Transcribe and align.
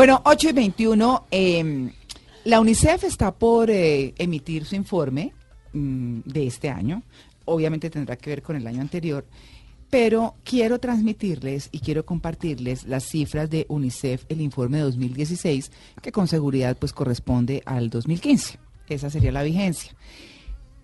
Bueno, 0.00 0.22
8 0.24 0.48
y 0.48 0.52
21. 0.52 1.26
em, 1.30 1.92
la 2.44 2.58
UNICEF 2.58 3.04
está 3.04 3.32
por 3.32 3.68
eh, 3.68 4.14
emitir 4.16 4.64
su 4.64 4.74
informe 4.74 5.34
mm, 5.74 6.20
de 6.24 6.46
este 6.46 6.70
año. 6.70 7.02
Obviamente 7.44 7.90
tendrá 7.90 8.16
que 8.16 8.30
ver 8.30 8.40
con 8.40 8.56
el 8.56 8.66
año 8.66 8.80
anterior. 8.80 9.26
Pero 9.90 10.36
quiero 10.42 10.78
transmitirles 10.78 11.68
y 11.70 11.80
quiero 11.80 12.06
compartirles 12.06 12.86
las 12.86 13.04
cifras 13.04 13.50
de 13.50 13.66
UNICEF, 13.68 14.24
el 14.30 14.40
informe 14.40 14.78
de 14.78 14.84
2016, 14.84 15.70
que 16.00 16.12
con 16.12 16.28
seguridad 16.28 16.78
pues 16.78 16.94
corresponde 16.94 17.62
al 17.66 17.90
2015. 17.90 18.58
Esa 18.88 19.10
sería 19.10 19.32
la 19.32 19.42
vigencia. 19.42 19.94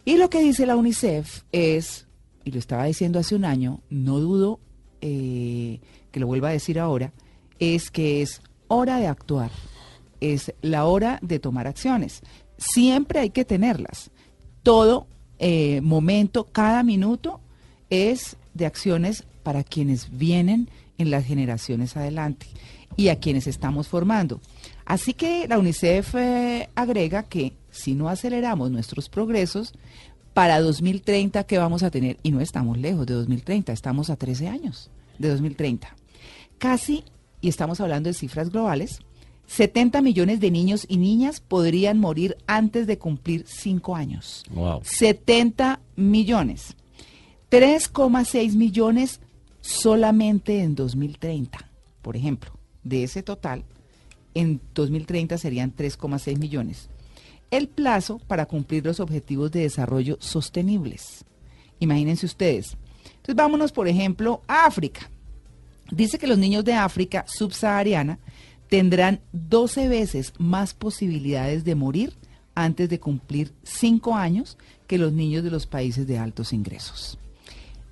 Y 0.04 0.18
lo 0.18 0.28
que 0.28 0.42
dice 0.42 0.66
la 0.66 0.76
UNICEF 0.76 1.44
es, 1.52 2.06
y 2.44 2.50
lo 2.50 2.58
estaba 2.58 2.84
diciendo 2.84 3.18
hace 3.18 3.34
un 3.34 3.46
año, 3.46 3.80
no 3.88 4.20
dudo 4.20 4.60
eh, 5.00 5.80
que 6.12 6.20
lo 6.20 6.26
vuelva 6.26 6.50
a 6.50 6.52
decir 6.52 6.78
ahora, 6.78 7.14
es 7.58 7.90
que 7.90 8.20
es 8.20 8.42
hora 8.68 8.98
de 8.98 9.06
actuar, 9.06 9.50
es 10.20 10.54
la 10.62 10.86
hora 10.86 11.18
de 11.22 11.38
tomar 11.38 11.66
acciones. 11.66 12.22
Siempre 12.58 13.20
hay 13.20 13.30
que 13.30 13.44
tenerlas. 13.44 14.10
Todo 14.62 15.06
eh, 15.38 15.80
momento, 15.82 16.44
cada 16.44 16.82
minuto 16.82 17.40
es 17.90 18.36
de 18.54 18.66
acciones 18.66 19.24
para 19.42 19.62
quienes 19.62 20.16
vienen 20.16 20.70
en 20.98 21.10
las 21.10 21.24
generaciones 21.24 21.96
adelante 21.96 22.46
y 22.96 23.08
a 23.08 23.20
quienes 23.20 23.46
estamos 23.46 23.88
formando. 23.88 24.40
Así 24.84 25.12
que 25.12 25.46
la 25.48 25.58
UNICEF 25.58 26.14
eh, 26.14 26.70
agrega 26.74 27.24
que 27.24 27.52
si 27.70 27.94
no 27.94 28.08
aceleramos 28.08 28.70
nuestros 28.70 29.08
progresos, 29.08 29.74
para 30.36 30.60
2030, 30.60 31.44
¿qué 31.44 31.56
vamos 31.56 31.82
a 31.82 31.90
tener? 31.90 32.18
Y 32.22 32.30
no 32.30 32.42
estamos 32.42 32.76
lejos 32.76 33.06
de 33.06 33.14
2030, 33.14 33.72
estamos 33.72 34.10
a 34.10 34.16
13 34.16 34.48
años 34.48 34.90
de 35.18 35.30
2030. 35.30 35.88
Casi, 36.58 37.04
y 37.40 37.48
estamos 37.48 37.80
hablando 37.80 38.08
de 38.08 38.14
cifras 38.14 38.50
globales, 38.50 39.00
70 39.46 40.02
millones 40.02 40.40
de 40.40 40.50
niños 40.50 40.84
y 40.88 40.96
niñas 40.96 41.40
podrían 41.40 41.98
morir 41.98 42.36
antes 42.46 42.86
de 42.86 42.98
cumplir 42.98 43.44
5 43.46 43.94
años. 43.94 44.44
Wow. 44.50 44.80
70 44.82 45.80
millones. 45.94 46.76
3,6 47.50 48.54
millones 48.54 49.20
solamente 49.60 50.62
en 50.62 50.74
2030, 50.74 51.70
por 52.02 52.16
ejemplo. 52.16 52.52
De 52.82 53.02
ese 53.02 53.22
total, 53.22 53.64
en 54.34 54.60
2030 54.74 55.38
serían 55.38 55.74
3,6 55.74 56.38
millones. 56.38 56.88
El 57.50 57.68
plazo 57.68 58.18
para 58.26 58.46
cumplir 58.46 58.84
los 58.84 59.00
objetivos 59.00 59.50
de 59.52 59.60
desarrollo 59.60 60.16
sostenibles. 60.20 61.24
Imagínense 61.78 62.26
ustedes. 62.26 62.76
Entonces 63.06 63.36
vámonos, 63.36 63.72
por 63.72 63.88
ejemplo, 63.88 64.42
a 64.48 64.66
África. 64.66 65.10
Dice 65.90 66.18
que 66.18 66.26
los 66.26 66.38
niños 66.38 66.64
de 66.64 66.74
África 66.74 67.24
subsahariana 67.28 68.18
tendrán 68.68 69.20
12 69.32 69.88
veces 69.88 70.32
más 70.38 70.74
posibilidades 70.74 71.64
de 71.64 71.74
morir 71.74 72.14
antes 72.54 72.88
de 72.88 72.98
cumplir 72.98 73.52
5 73.62 74.14
años 74.14 74.58
que 74.86 74.98
los 74.98 75.12
niños 75.12 75.44
de 75.44 75.50
los 75.50 75.66
países 75.66 76.06
de 76.06 76.18
altos 76.18 76.52
ingresos. 76.52 77.18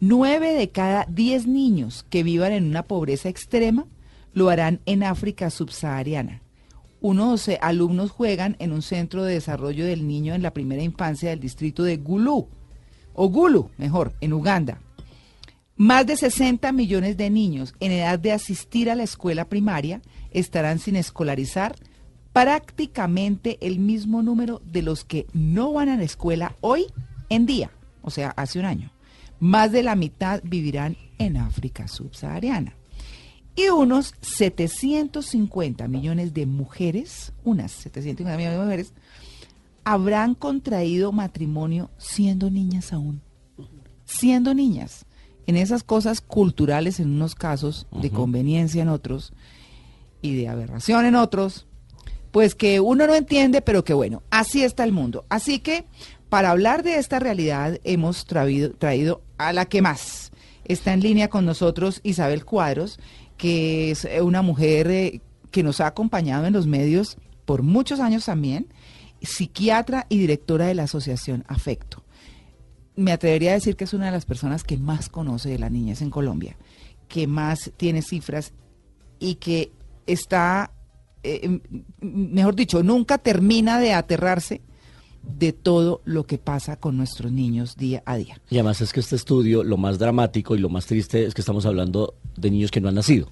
9 0.01 0.55
de 0.55 0.69
cada 0.71 1.07
10 1.09 1.47
niños 1.47 2.05
que 2.11 2.23
vivan 2.23 2.53
en 2.53 2.67
una 2.67 2.83
pobreza 2.83 3.29
extrema 3.29 3.87
lo 4.33 4.51
harán 4.51 4.81
en 4.87 5.03
África 5.03 5.51
subsahariana. 5.51 6.43
Unos 7.01 7.49
alumnos 7.61 8.11
juegan 8.11 8.57
en 8.59 8.73
un 8.73 8.83
centro 8.83 9.25
de 9.25 9.35
desarrollo 9.35 9.85
del 9.85 10.09
niño 10.09 10.35
en 10.35 10.43
la 10.43 10.53
primera 10.53 10.83
infancia 10.83 11.31
del 11.31 11.41
distrito 11.41 11.85
de 11.85 11.99
Gulu, 11.99 12.49
o 13.13 13.29
Gulu, 13.29 13.71
mejor, 13.77 14.15
en 14.21 14.33
Uganda. 14.33 14.81
Más 15.77 16.07
de 16.07 16.17
60 16.17 16.71
millones 16.71 17.17
de 17.17 17.31
niños 17.31 17.75
en 17.81 17.91
edad 17.91 18.19
de 18.19 18.31
asistir 18.31 18.91
a 18.91 18.95
la 18.95 19.03
escuela 19.03 19.47
primaria 19.47 20.03
estarán 20.31 20.79
sin 20.79 20.95
escolarizar, 20.95 21.75
prácticamente 22.33 23.59
el 23.61 23.81
mismo 23.81 24.23
número 24.23 24.63
de 24.65 24.83
los 24.83 25.05
que 25.05 25.27
no 25.33 25.73
van 25.73 25.89
a 25.89 25.97
la 25.97 26.05
escuela 26.05 26.57
hoy 26.61 26.87
en 27.29 27.47
día, 27.47 27.71
o 28.03 28.11
sea, 28.11 28.31
hace 28.31 28.61
un 28.61 28.67
año. 28.67 28.93
Más 29.41 29.73
de 29.73 29.83
la 29.83 29.97
mitad 29.97 30.41
vivirán 30.45 30.97
en 31.19 31.37
África 31.37 31.89
subsahariana. 31.89 32.75
Y 33.57 33.69
unos 33.69 34.15
750 34.21 35.87
millones 35.89 36.35
de 36.35 36.47
mujeres, 36.47 37.33
unas 37.45 37.73
750 37.73 38.37
millones 38.37 38.59
de 38.59 38.65
mujeres, 38.65 38.93
habrán 39.85 40.35
contraído 40.35 41.13
matrimonio 41.13 41.91
siendo 41.99 42.51
niñas 42.51 42.93
aún. 42.93 43.23
Siendo 44.05 44.55
niñas. 44.55 45.07
En 45.47 45.57
esas 45.57 45.83
cosas 45.83 46.21
culturales 46.21 47.01
en 47.01 47.11
unos 47.11 47.35
casos, 47.35 47.87
de 47.93 48.11
conveniencia 48.11 48.83
en 48.83 48.89
otros 48.89 49.33
y 50.23 50.35
de 50.35 50.49
aberración 50.49 51.05
en 51.05 51.17
otros, 51.17 51.67
pues 52.31 52.55
que 52.55 52.81
uno 52.81 53.07
no 53.07 53.15
entiende, 53.15 53.61
pero 53.61 53.85
que 53.85 53.95
bueno, 53.95 54.23
así 54.31 54.65
está 54.65 54.85
el 54.85 54.93
mundo. 54.93 55.25
Así 55.29 55.61
que 55.61 55.85
para 56.29 56.51
hablar 56.51 56.83
de 56.83 56.97
esta 56.97 57.19
realidad 57.19 57.79
hemos 57.85 58.25
traído, 58.25 58.73
traído 58.73 59.23
a 59.39 59.53
la 59.53 59.67
que 59.67 59.83
más 59.83 60.33
está 60.65 60.93
en 60.93 61.01
línea 61.01 61.29
con 61.29 61.45
nosotros, 61.45 62.01
Isabel 62.03 62.45
Cuadros, 62.45 62.99
que 63.37 63.91
es 63.91 64.09
una 64.23 64.43
mujer 64.43 64.91
eh, 64.91 65.21
que 65.51 65.63
nos 65.63 65.81
ha 65.81 65.87
acompañado 65.87 66.47
en 66.47 66.53
los 66.53 66.67
medios 66.67 67.19
por 67.45 67.63
muchos 67.63 68.01
años 68.01 68.25
también, 68.25 68.67
psiquiatra 69.23 70.07
y 70.09 70.19
directora 70.19 70.67
de 70.67 70.75
la 70.75 70.85
Asociación 70.85 71.45
Afecto. 71.47 72.03
Me 72.97 73.13
atrevería 73.13 73.51
a 73.51 73.55
decir 73.55 73.77
que 73.77 73.85
es 73.85 73.93
una 73.95 74.07
de 74.07 74.13
las 74.13 74.25
personas 74.25 74.63
que 74.65 74.77
más 74.79 75.09
conoce 75.09 75.49
de 75.49 75.59
la 75.59 75.69
niñez 75.71 76.01
en 76.03 76.11
Colombia, 76.11 76.57
que 77.09 77.27
más 77.27 77.73
tiene 77.77 78.03
cifras 78.03 78.53
y 79.19 79.35
que 79.37 79.73
está, 80.07 80.71
eh, 81.23 81.41
m- 81.43 81.61
mejor 82.01 82.55
dicho, 82.55 82.83
nunca 82.83 83.19
termina 83.19 83.79
de 83.81 83.93
aterrarse 83.95 84.61
de 85.39 85.53
todo 85.53 86.03
lo 86.05 86.27
que 86.27 86.37
pasa 86.39 86.77
con 86.77 86.97
nuestros 86.99 87.33
niños 87.33 87.77
día 87.77 88.03
a 88.05 88.17
día. 88.17 88.41
Y 88.51 88.57
además 88.57 88.81
es 88.83 88.93
que 88.93 89.01
este 89.01 89.17
estudio, 89.17 89.65
lo 89.65 89.77
más 89.79 89.99
dramático 89.99 90.55
y 90.55 90.59
lo 90.59 90.69
más 90.69 90.87
triste 90.87 91.25
es 91.25 91.35
que 91.35 91.41
estamos 91.41 91.65
hablando 91.67 92.15
de 92.37 92.51
niños 92.51 92.71
que 92.71 92.81
no 92.81 92.89
han 92.91 92.95
nacido. 92.97 93.29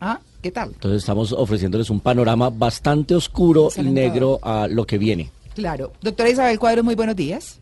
Ah, 0.00 0.20
¿qué 0.42 0.50
tal? 0.50 0.70
Entonces 0.74 0.98
estamos 0.98 1.32
ofreciéndoles 1.32 1.88
un 1.88 2.00
panorama 2.00 2.50
bastante 2.50 3.14
oscuro 3.14 3.70
y 3.76 3.82
negro 3.82 4.40
a 4.42 4.66
lo 4.68 4.84
que 4.86 4.98
viene. 4.98 5.30
Claro. 5.54 5.92
Doctora 6.02 6.28
Isabel 6.28 6.58
Cuadros, 6.58 6.84
muy 6.84 6.96
buenos 6.96 7.16
días. 7.16 7.60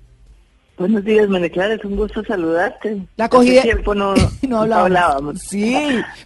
Buenos 0.76 1.04
días, 1.04 1.28
María 1.28 1.50
Clara, 1.50 1.74
es 1.74 1.84
un 1.84 1.94
gusto 1.94 2.24
saludarte. 2.24 3.06
La 3.16 3.28
cogí 3.28 3.58
Hace 3.58 3.68
tiempo 3.68 3.94
no, 3.94 4.14
no 4.42 4.60
hablábamos. 4.62 4.86
hablábamos. 4.86 5.40
Sí, 5.40 5.76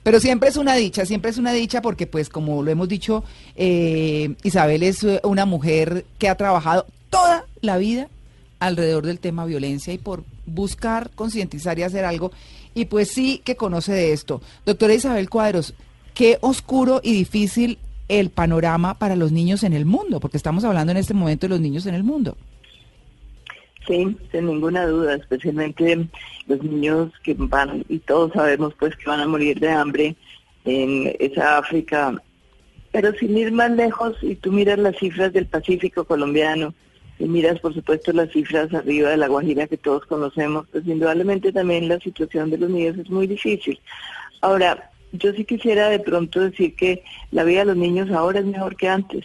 pero 0.02 0.20
siempre 0.20 0.48
es 0.48 0.56
una 0.56 0.74
dicha, 0.74 1.04
siempre 1.04 1.30
es 1.30 1.38
una 1.38 1.52
dicha 1.52 1.82
porque 1.82 2.06
pues 2.06 2.30
como 2.30 2.62
lo 2.62 2.70
hemos 2.70 2.88
dicho, 2.88 3.24
eh, 3.56 4.34
Isabel 4.42 4.82
es 4.82 5.04
eh, 5.04 5.20
una 5.22 5.44
mujer 5.44 6.06
que 6.18 6.28
ha 6.30 6.36
trabajado 6.36 6.86
toda 7.10 7.44
la 7.60 7.76
vida 7.76 8.08
alrededor 8.58 9.04
del 9.04 9.20
tema 9.20 9.44
violencia 9.44 9.92
y 9.92 9.98
por 9.98 10.24
buscar 10.46 11.10
concientizar 11.14 11.78
y 11.78 11.82
hacer 11.82 12.04
algo 12.04 12.32
y 12.74 12.86
pues 12.86 13.08
sí 13.10 13.42
que 13.44 13.56
conoce 13.56 13.92
de 13.92 14.12
esto. 14.12 14.40
Doctora 14.64 14.94
Isabel 14.94 15.28
Cuadros, 15.28 15.74
qué 16.14 16.38
oscuro 16.40 17.00
y 17.02 17.12
difícil 17.12 17.78
el 18.08 18.30
panorama 18.30 18.94
para 18.94 19.16
los 19.16 19.32
niños 19.32 19.62
en 19.62 19.74
el 19.74 19.84
mundo, 19.84 20.20
porque 20.20 20.38
estamos 20.38 20.64
hablando 20.64 20.92
en 20.92 20.96
este 20.96 21.12
momento 21.12 21.46
de 21.46 21.50
los 21.50 21.60
niños 21.60 21.84
en 21.86 21.94
el 21.94 22.04
mundo. 22.04 22.36
Sí, 23.86 24.16
sin 24.30 24.46
ninguna 24.46 24.86
duda, 24.86 25.14
especialmente 25.14 26.06
los 26.46 26.62
niños 26.62 27.12
que 27.22 27.34
van, 27.38 27.84
y 27.88 27.98
todos 28.00 28.32
sabemos 28.32 28.74
pues 28.78 28.94
que 28.96 29.08
van 29.08 29.20
a 29.20 29.26
morir 29.26 29.58
de 29.60 29.70
hambre 29.70 30.16
en 30.64 31.14
esa 31.18 31.58
África. 31.58 32.20
Pero 32.92 33.12
sin 33.14 33.36
ir 33.36 33.52
más 33.52 33.70
lejos, 33.70 34.16
y 34.22 34.34
tú 34.34 34.52
miras 34.52 34.78
las 34.78 34.96
cifras 34.96 35.32
del 35.32 35.46
Pacífico 35.46 36.04
colombiano, 36.04 36.74
y 37.18 37.24
miras 37.24 37.60
por 37.60 37.74
supuesto 37.74 38.12
las 38.12 38.30
cifras 38.30 38.72
arriba 38.74 39.10
de 39.10 39.16
la 39.16 39.28
Guajira 39.28 39.66
que 39.66 39.76
todos 39.76 40.04
conocemos, 40.06 40.66
pues 40.70 40.86
indudablemente 40.86 41.52
también 41.52 41.88
la 41.88 41.98
situación 41.98 42.50
de 42.50 42.58
los 42.58 42.70
niños 42.70 42.98
es 42.98 43.10
muy 43.10 43.26
difícil. 43.26 43.80
Ahora, 44.40 44.90
yo 45.12 45.32
sí 45.32 45.44
quisiera 45.44 45.88
de 45.88 45.98
pronto 45.98 46.40
decir 46.40 46.74
que 46.76 47.02
la 47.30 47.44
vida 47.44 47.60
de 47.60 47.66
los 47.66 47.76
niños 47.76 48.10
ahora 48.10 48.40
es 48.40 48.46
mejor 48.46 48.76
que 48.76 48.88
antes. 48.88 49.24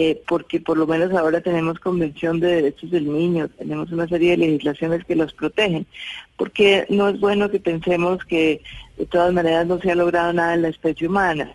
Eh, 0.00 0.14
porque 0.30 0.56
por 0.66 0.76
lo 0.78 0.86
menos 0.92 1.12
ahora 1.12 1.40
tenemos 1.48 1.78
Convención 1.78 2.40
de 2.40 2.48
Derechos 2.58 2.90
del 2.90 3.06
Niño, 3.12 3.48
tenemos 3.58 3.92
una 3.92 4.06
serie 4.08 4.30
de 4.30 4.38
legislaciones 4.46 5.04
que 5.04 5.14
los 5.14 5.32
protegen, 5.34 5.84
porque 6.38 6.86
no 6.88 7.08
es 7.10 7.20
bueno 7.20 7.50
que 7.50 7.60
pensemos 7.60 8.24
que 8.24 8.62
de 8.96 9.06
todas 9.14 9.32
maneras 9.38 9.66
no 9.66 9.78
se 9.80 9.90
ha 9.90 9.94
logrado 9.94 10.32
nada 10.32 10.54
en 10.54 10.62
la 10.62 10.68
especie 10.68 11.06
humana. 11.08 11.46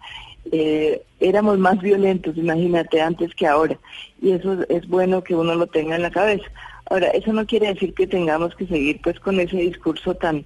Eh, 0.51 1.01
éramos 1.19 1.57
más 1.57 1.77
violentos, 1.81 2.37
imagínate, 2.37 3.01
antes 3.01 3.33
que 3.33 3.47
ahora, 3.47 3.75
y 4.21 4.27
eso 4.37 4.49
es- 4.69 4.87
bueno 4.87 5.23
que 5.23 5.33
uno 5.35 5.55
lo 5.55 5.65
tenga 5.65 5.95
en 5.95 6.03
la 6.03 6.11
cabeza. 6.11 6.45
Ahora, 6.91 7.07
eso 7.19 7.33
no 7.33 7.43
quiere 7.47 7.67
decir 7.73 7.95
que 7.95 8.05
tengamos 8.05 8.53
que 8.55 8.67
seguir 8.67 8.99
pues 9.01 9.19
con 9.19 9.39
ese 9.39 9.57
discurso 9.57 10.13
tan 10.13 10.45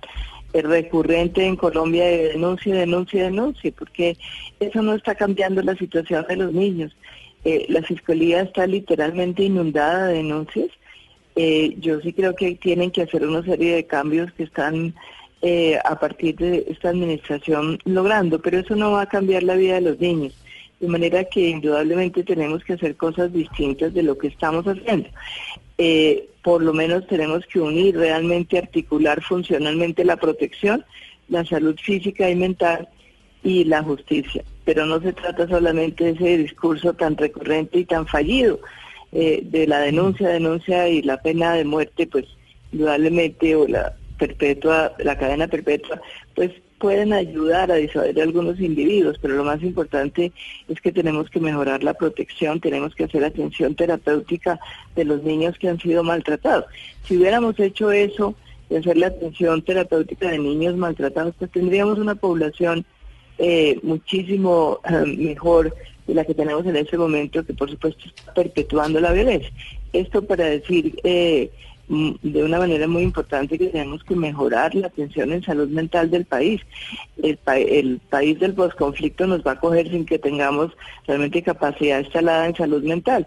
eh, 0.54 0.62
recurrente 0.63 1.45
en 1.45 1.56
Colombia 1.57 2.06
de 2.06 2.30
denuncia, 2.34 2.74
denuncia, 2.74 3.24
denuncia, 3.25 3.72
porque 3.78 4.18
eso 4.60 4.81
no 4.81 4.94
está 4.95 5.13
cambiando 5.16 5.62
la 5.62 5.75
situación 5.75 6.25
de 6.30 6.38
los 6.38 6.52
niños. 6.54 6.92
Eh, 7.45 7.65
la 7.69 7.81
fiscalía 7.81 8.41
está 8.41 8.68
literalmente 8.68 9.44
inundada 9.44 10.07
de 10.07 10.15
denuncias. 10.15 10.69
Eh, 11.36 11.75
yo 11.80 12.01
sí 12.01 12.13
creo 12.13 12.36
que 12.36 12.56
tienen 12.56 12.91
que 12.91 13.03
hacer 13.03 13.25
una 13.25 13.44
serie 13.44 13.75
de 13.75 13.86
cambios 13.86 14.31
que 14.33 14.44
están 14.44 14.94
eh, 15.41 15.80
a 15.86 15.97
partir 15.97 16.36
de 16.36 16.65
esta 16.68 16.89
administración 16.89 17.80
logrando, 17.86 18.41
pero 18.41 18.59
eso 18.59 18.75
no 18.75 18.91
va 18.91 19.03
a 19.03 19.09
cambiar 19.09 19.44
la 19.44 19.56
vida 19.56 19.75
de 19.75 19.81
los 19.81 20.00
niños. 20.00 20.33
De 20.81 20.88
manera 20.89 21.24
que 21.24 21.50
indudablemente 21.50 22.25
tenemos 22.25 22.62
que 22.65 22.74
hacer 22.74 22.97
cosas 22.97 23.31
distintas 23.31 23.94
de 23.94 24.03
lo 24.03 24.18
que 24.18 24.27
estamos 24.27 24.65
haciendo. 24.65 25.07
Eh, 25.77 26.27
por 26.44 26.62
lo 26.62 26.74
menos 26.74 27.07
tenemos 27.07 27.45
que 27.45 27.62
unir 27.62 27.95
realmente, 27.95 28.57
articular 28.57 29.24
funcionalmente 29.24 30.03
la 30.03 30.18
protección, 30.18 30.83
la 31.30 31.45
salud 31.45 31.77
física 31.81 32.30
y 32.30 32.35
mental 32.35 32.89
y 33.42 33.63
la 33.63 33.81
justicia. 33.81 34.44
Pero 34.69 34.86
no 34.86 35.01
se 35.01 35.13
trata 35.13 35.48
solamente 35.48 36.04
de 36.04 36.12
ese 36.12 36.38
discurso 36.38 36.94
tan 36.94 37.18
recurrente 37.18 37.80
y 37.80 37.86
tan 37.86 38.06
fallido 38.06 38.60
eh, 39.12 39.42
de 39.44 39.66
la 39.66 39.80
denuncia, 39.80 40.30
denuncia 40.30 40.88
y 40.88 41.01
la 41.01 41.19
pena 41.19 41.56
de 41.56 41.66
muerte, 41.66 42.06
pues 42.06 42.27
indudablemente, 42.71 43.56
o 43.56 43.68
la 43.68 43.95
perpetua, 44.19 44.94
la 45.00 45.18
cadena 45.18 45.48
perpetua, 45.48 46.00
pues 46.36 46.51
pueden 46.77 47.13
ayudar 47.13 47.71
a 47.71 47.77
disuadir 47.77 48.19
a 48.19 48.24
algunos 48.24 48.60
individuos, 48.60 49.18
pero 49.19 49.33
lo 49.33 49.44
más 49.44 49.63
importante 49.63 50.31
es 50.68 50.80
que 50.81 50.92
tenemos 50.92 51.31
que 51.31 51.39
mejorar 51.39 51.81
la 51.83 51.95
protección, 51.95 52.62
tenemos 52.62 52.94
que 52.94 53.06
hacer 53.06 53.25
atención 53.25 53.74
terapéutica 53.74 54.60
de 54.95 55.04
los 55.04 55.24
niños 55.24 55.57
que 55.57 55.69
han 55.69 55.80
sido 55.80 56.04
maltratados. 56.04 56.66
Si 57.06 57.18
hubiéramos 57.18 57.60
hecho 57.60 57.92
eso, 57.92 58.36
de 58.69 58.77
hacer 58.77 58.98
la 58.98 59.07
atención 59.07 59.63
terapéutica 59.63 60.30
de 60.30 60.38
niños 60.38 60.75
maltratados, 60.75 61.33
pues 61.39 61.50
tendríamos 61.50 61.98
una 61.98 62.13
población 62.13 62.86
eh, 63.39 63.80
muchísimo 63.83 64.80
eh, 64.83 65.06
mejor 65.18 65.74
de 66.06 66.13
la 66.13 66.25
que 66.25 66.33
tenemos 66.33 66.65
en 66.65 66.75
este 66.75 66.97
momento, 66.97 67.45
que 67.45 67.53
por 67.53 67.69
supuesto 67.69 68.06
está 68.06 68.33
perpetuando 68.33 69.00
la 69.00 69.13
violencia. 69.13 69.51
Esto 69.94 70.21
para 70.21 70.45
decir 70.45 71.00
eh, 71.03 71.50
de 71.88 72.44
una 72.44 72.59
manera 72.59 72.88
muy 72.88 73.01
importante 73.01 73.57
que 73.57 73.68
tenemos 73.68 74.03
que 74.03 74.15
mejorar 74.15 74.75
la 74.75 74.88
atención 74.88 75.31
en 75.33 75.41
salud 75.41 75.69
mental 75.69 76.12
del 76.12 76.25
país. 76.25 76.62
El, 77.24 77.39
el 77.47 78.00
país 78.09 78.39
del 78.39 78.53
posconflicto 78.53 79.25
nos 79.25 79.42
va 79.42 79.53
a 79.53 79.59
coger 79.59 79.89
sin 79.89 80.06
que 80.06 80.19
tengamos 80.19 80.71
realmente 81.07 81.42
capacidad 81.42 82.00
instalada 82.00 82.47
en 82.47 82.56
salud 82.56 82.83
mental. 82.83 83.25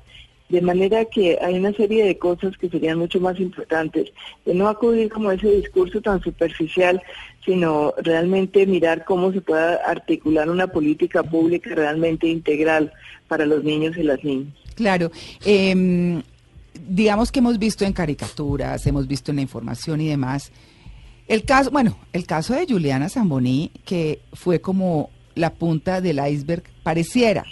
De 0.53 0.61
manera 0.61 1.07
que 1.07 1.39
hay 1.41 1.55
una 1.55 1.73
serie 1.73 2.05
de 2.05 2.19
cosas 2.19 2.59
que 2.59 2.69
serían 2.69 2.99
mucho 2.99 3.19
más 3.21 3.41
importantes, 3.41 4.13
de 4.45 4.53
no 4.53 4.69
acudir 4.69 5.09
como 5.09 5.33
ese 5.33 5.51
discurso 5.51 6.03
tan 6.03 6.23
superficial, 6.23 7.01
sino 7.43 7.95
realmente 7.97 8.67
mirar 8.67 9.07
cómo 9.07 9.33
se 9.33 9.41
puede 9.41 9.79
articular 9.87 10.51
una 10.51 10.67
política 10.67 11.23
pública 11.23 11.71
realmente 11.75 12.29
integral 12.29 12.93
para 13.29 13.47
los 13.47 13.65
niños 13.65 13.97
y 13.97 14.03
las 14.03 14.23
niñas. 14.23 14.53
Claro. 14.75 15.11
Em, 15.43 16.23
digamos 16.87 17.33
que 17.33 17.39
hemos 17.39 17.59
visto 17.59 17.87
en 17.87 17.95
caricaturas, 17.95 18.87
hemos 18.87 19.09
visto 19.09 19.31
en 19.31 19.37
la 19.37 19.43
información 19.43 20.03
y 20.03 20.09
demás, 20.09 20.53
el 21.29 21.45
caso, 21.45 21.71
bueno, 21.71 21.97
el 22.13 22.27
caso 22.27 22.53
de 22.53 22.67
Juliana 22.67 23.09
Zamboní, 23.09 23.71
que 23.87 24.21
fue 24.35 24.61
como 24.61 25.09
la 25.35 25.55
punta 25.55 26.03
del 26.03 26.21
iceberg, 26.23 26.65
pareciera 26.83 27.43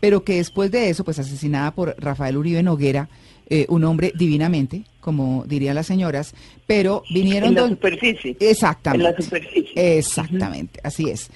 pero 0.00 0.24
que 0.24 0.36
después 0.36 0.70
de 0.70 0.88
eso, 0.90 1.04
pues 1.04 1.18
asesinada 1.18 1.70
por 1.72 1.94
Rafael 1.98 2.36
Uribe 2.36 2.62
Noguera, 2.62 3.08
eh, 3.52 3.66
un 3.68 3.84
hombre 3.84 4.12
divinamente, 4.16 4.84
como 5.00 5.44
dirían 5.46 5.74
las 5.74 5.86
señoras, 5.86 6.34
pero 6.66 7.02
vinieron... 7.12 7.50
En 7.50 7.54
la 7.56 7.68
superficie. 7.68 8.36
Exactamente. 8.38 9.06
En 9.06 9.12
la 9.12 9.22
superficie. 9.22 9.98
Exactamente, 9.98 10.80
así 10.84 11.10
es. 11.10 11.30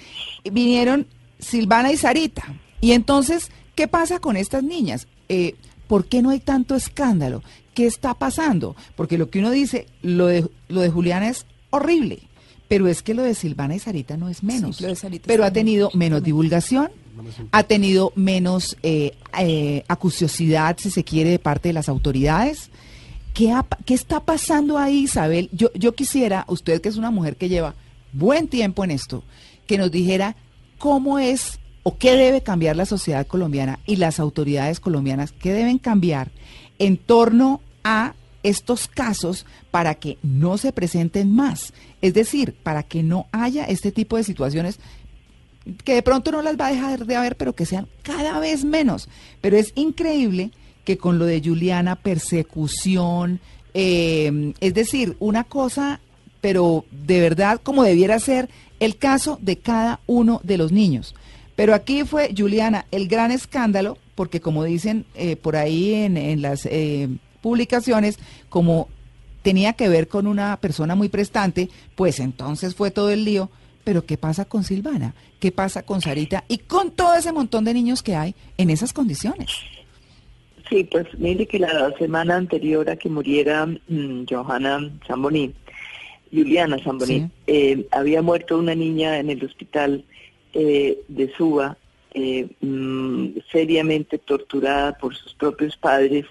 Vinieron 0.45 1.07
Silvana 1.39 1.93
y 1.93 1.97
Sarita. 1.97 2.55
Y 2.81 2.93
entonces, 2.93 3.51
¿qué 3.75 3.89
pasa 3.89 4.21
con 4.21 4.37
estas 4.37 4.63
niñas? 4.63 5.09
Eh, 5.29 5.57
¿Por 5.89 6.07
qué 6.07 6.23
no 6.23 6.31
hay 6.31 6.41
tanto 6.41 6.75
escándalo? 6.75 7.43
¿Qué 7.75 7.87
está 7.87 8.15
pasando? 8.15 8.77
Porque 8.95 9.19
lo 9.19 9.29
que 9.29 9.41
uno 9.41 9.51
dice, 9.51 9.87
lo 10.03 10.27
de, 10.27 10.49
lo 10.69 10.81
de 10.81 10.91
Juliana 10.91 11.29
es 11.29 11.47
horrible, 11.71 12.21
pero 12.69 12.87
es 12.87 13.03
que 13.03 13.15
lo 13.15 13.23
de 13.23 13.35
Silvana 13.35 13.75
y 13.75 13.81
Sarita 13.81 14.17
no 14.17 14.29
es 14.29 14.43
menos. 14.43 14.83
pero 15.27 15.45
ha 15.45 15.53
tenido 15.53 15.91
menos 15.95 16.23
divulgación, 16.23 16.91
ha 17.53 17.63
tenido 17.63 18.13
menos 18.17 18.77
eh, 18.83 19.13
eh, 19.39 19.85
acuciosidad, 19.89 20.77
si 20.79 20.91
se 20.91 21.05
quiere, 21.05 21.31
de 21.31 21.39
parte 21.39 21.69
de 21.69 21.73
las 21.73 21.89
autoridades. 21.89 22.71
¿Qué, 23.33 23.53
¿Qué, 23.85 23.95
está 23.95 24.21
pasando 24.21 24.79
ahí, 24.79 25.05
Isabel? 25.05 25.49
Yo, 25.53 25.73
yo 25.75 25.95
quisiera, 25.95 26.45
usted 26.49 26.81
que 26.81 26.89
es 26.89 26.97
una 26.97 27.11
mujer 27.11 27.37
que 27.37 27.49
lleva 27.49 27.75
buen 28.13 28.49
tiempo 28.49 28.85
en 28.85 28.91
esto, 28.93 29.25
que 29.67 29.79
nos 29.79 29.91
dijera 29.91 30.37
cómo 30.79 31.19
es 31.19 31.59
o 31.83 31.99
qué 31.99 32.17
debe 32.17 32.43
cambiar 32.43 32.77
la 32.77 32.87
sociedad 32.87 33.27
colombiana 33.27 33.79
y 33.87 33.97
las 33.97 34.21
autoridades 34.21 34.81
colombianas, 34.81 35.33
qué 35.33 35.53
deben 35.53 35.79
cambiar 35.79 36.31
en 36.79 36.97
torno 36.97 37.61
a 37.83 38.15
estos 38.43 38.89
casos 38.89 39.47
para 39.71 39.95
que 39.95 40.19
no 40.23 40.59
se 40.59 40.73
presenten 40.73 41.35
más. 41.35 41.73
Es 42.03 42.15
decir, 42.15 42.55
para 42.63 42.83
que 42.83 43.03
no 43.03 43.27
haya 43.33 43.65
este 43.65 43.91
tipo 43.91 44.17
de 44.17 44.25
situaciones 44.25 44.79
que 45.85 45.95
de 45.95 46.03
pronto 46.03 46.31
no 46.31 46.43
las 46.43 46.59
va 46.59 46.69
a 46.69 46.73
dejar 46.73 47.07
de 47.07 47.17
haber, 47.17 47.37
pero 47.37 47.55
que 47.55 47.67
sean 47.67 47.89
cada 48.03 48.39
vez 48.39 48.65
menos. 48.65 49.09
Pero 49.41 49.57
es 49.57 49.73
increíble 49.75 50.51
que 50.85 50.99
con 50.99 51.19
lo 51.19 51.25
de 51.25 51.41
Juliana, 51.43 51.97
persecución, 51.97 53.41
eh, 53.73 54.53
es 54.61 54.75
decir, 54.75 55.17
una 55.19 55.45
cosa, 55.45 56.01
pero 56.41 56.85
de 56.91 57.21
verdad 57.21 57.61
como 57.63 57.83
debiera 57.83 58.19
ser 58.19 58.49
el 58.81 58.97
caso 58.97 59.39
de 59.41 59.59
cada 59.59 60.01
uno 60.07 60.41
de 60.45 60.59
los 60.59 60.73
niños. 60.73 61.15
Pero 61.57 61.75
aquí 61.75 62.05
fue, 62.05 62.35
Juliana, 62.37 62.87
el 62.91 63.09
gran 63.09 63.31
escándalo, 63.31 63.97
porque 64.15 64.41
como 64.41 64.65
dicen 64.65 65.07
eh, 65.15 65.37
por 65.37 65.57
ahí 65.57 65.95
en, 65.95 66.43
las 66.43 66.67
eh, 66.67 67.09
publicaciones, 67.41 68.19
como 68.49 68.89
tenía 69.43 69.75
que 69.75 69.89
ver 69.89 70.09
con 70.09 70.27
una 70.27 70.57
persona 70.59 70.95
muy 70.95 71.09
prestante, 71.09 71.71
pues 71.95 72.19
entonces 72.19 72.75
fue 72.75 72.91
todo 72.91 73.11
el 73.11 73.25
lío 73.25 73.51
pero 73.85 74.05
¿qué 74.07 74.17
pasa 74.17 74.47
con 74.47 74.65
Silvana? 74.65 75.15
¿Qué 75.39 75.53
pasa 75.53 75.83
con 75.83 76.01
Sarita? 76.01 76.45
Y 76.49 76.59
con 76.59 76.91
todo 76.91 77.15
ese 77.15 77.33
montón 77.33 77.65
de 77.65 77.75
niños 77.75 78.03
que 78.03 78.17
hay 78.17 78.35
en 78.57 78.71
esas 78.71 78.93
condiciones. 78.93 79.51
Sí, 80.69 80.85
pues 80.85 81.07
mire 81.19 81.47
que 81.47 81.59
la 81.59 81.93
semana 81.99 82.37
anterior 82.37 82.89
a 82.89 82.97
que 82.97 83.11
muriera 83.11 83.67
mm, 83.67 84.25
Johanna 84.29 84.91
Zamboní, 85.07 85.53
Juliana 86.33 86.79
Zamboní, 86.83 87.29
eh, 87.47 87.87
había 87.93 88.23
muerto 88.23 88.59
una 88.59 88.75
niña 88.75 89.19
en 89.19 89.29
el 89.29 89.45
hospital 89.45 90.05
eh, 90.55 90.99
de 91.09 91.33
Suba, 91.37 91.77
eh, 92.15 92.49
mm, 92.61 93.39
seriamente 93.53 94.19
torturada 94.19 94.97
por 94.97 95.15
sus 95.15 95.35
propios 95.35 95.77
padres 95.77 96.25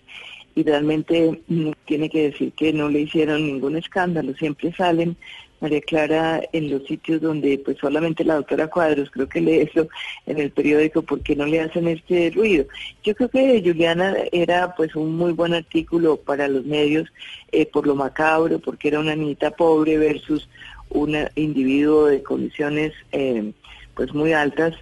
y 0.56 0.64
realmente 0.64 1.42
mm, 1.48 1.72
tiene 1.86 2.10
que 2.10 2.32
decir 2.32 2.54
que 2.54 2.74
no 2.74 2.90
le 2.90 3.02
hicieron 3.02 3.46
ningún 3.46 3.76
escándalo, 3.78 4.34
siempre 4.36 4.74
salen 4.74 5.16
María 5.64 5.80
Clara 5.80 6.42
en 6.52 6.70
los 6.70 6.84
sitios 6.84 7.22
donde 7.22 7.58
pues 7.58 7.78
solamente 7.80 8.26
la 8.26 8.36
doctora 8.36 8.68
Cuadros 8.68 9.10
creo 9.10 9.30
que 9.30 9.40
lee 9.40 9.70
eso 9.72 9.88
en 10.26 10.38
el 10.38 10.52
periódico 10.52 11.02
porque 11.02 11.38
no 11.38 11.46
le 11.46 11.62
hacen 11.62 11.88
este 11.88 12.32
ruido. 12.36 12.66
Yo 13.02 13.16
creo 13.16 13.30
que 13.30 13.64
Juliana 13.66 14.14
era 14.34 14.76
pues 14.76 14.94
un 14.96 15.16
muy 15.16 15.32
buen 15.32 15.54
artículo 15.54 16.18
para 16.18 16.50
los 16.50 16.66
medios 16.66 17.08
eh, 17.54 17.66
por 17.66 17.88
lo 17.88 17.96
macabro, 17.96 18.60
porque 18.60 18.90
era 18.90 19.00
una 19.00 19.16
niñita 19.16 19.52
pobre 19.52 19.98
versus 19.98 20.50
un 20.90 21.16
individuo 21.36 22.08
de 22.08 22.22
condiciones 22.22 22.92
eh, 23.14 23.54
pues 23.96 24.14
muy 24.14 24.34
altas 24.34 24.76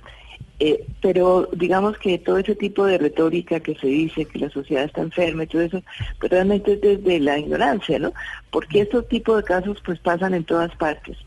eh, 0.63 0.86
pero 1.01 1.50
digamos 1.53 1.98
que 1.98 2.20
todo 2.20 2.38
ese 2.38 2.53
tipo 2.53 2.86
de 2.86 3.00
retórica 3.00 3.60
que 3.60 3.74
se 3.74 3.88
dice 3.88 4.25
que 4.25 4.38
la 4.38 4.50
sociedad 4.51 4.84
está 4.84 5.01
enferma 5.01 5.44
y 5.44 5.48
todo 5.48 5.63
eso, 5.63 5.82
pues 6.20 6.32
realmente 6.32 6.74
es 6.74 6.82
desde 6.82 7.20
la 7.20 7.39
ignorancia, 7.39 7.98
¿no? 7.98 8.13
Porque 8.51 8.82
estos 8.82 9.08
tipos 9.08 9.38
de 9.38 9.44
casos 9.44 9.82
pues 9.84 9.98
pasan 9.98 10.36
en 10.36 10.44
todas 10.44 10.70
partes. 10.75 11.18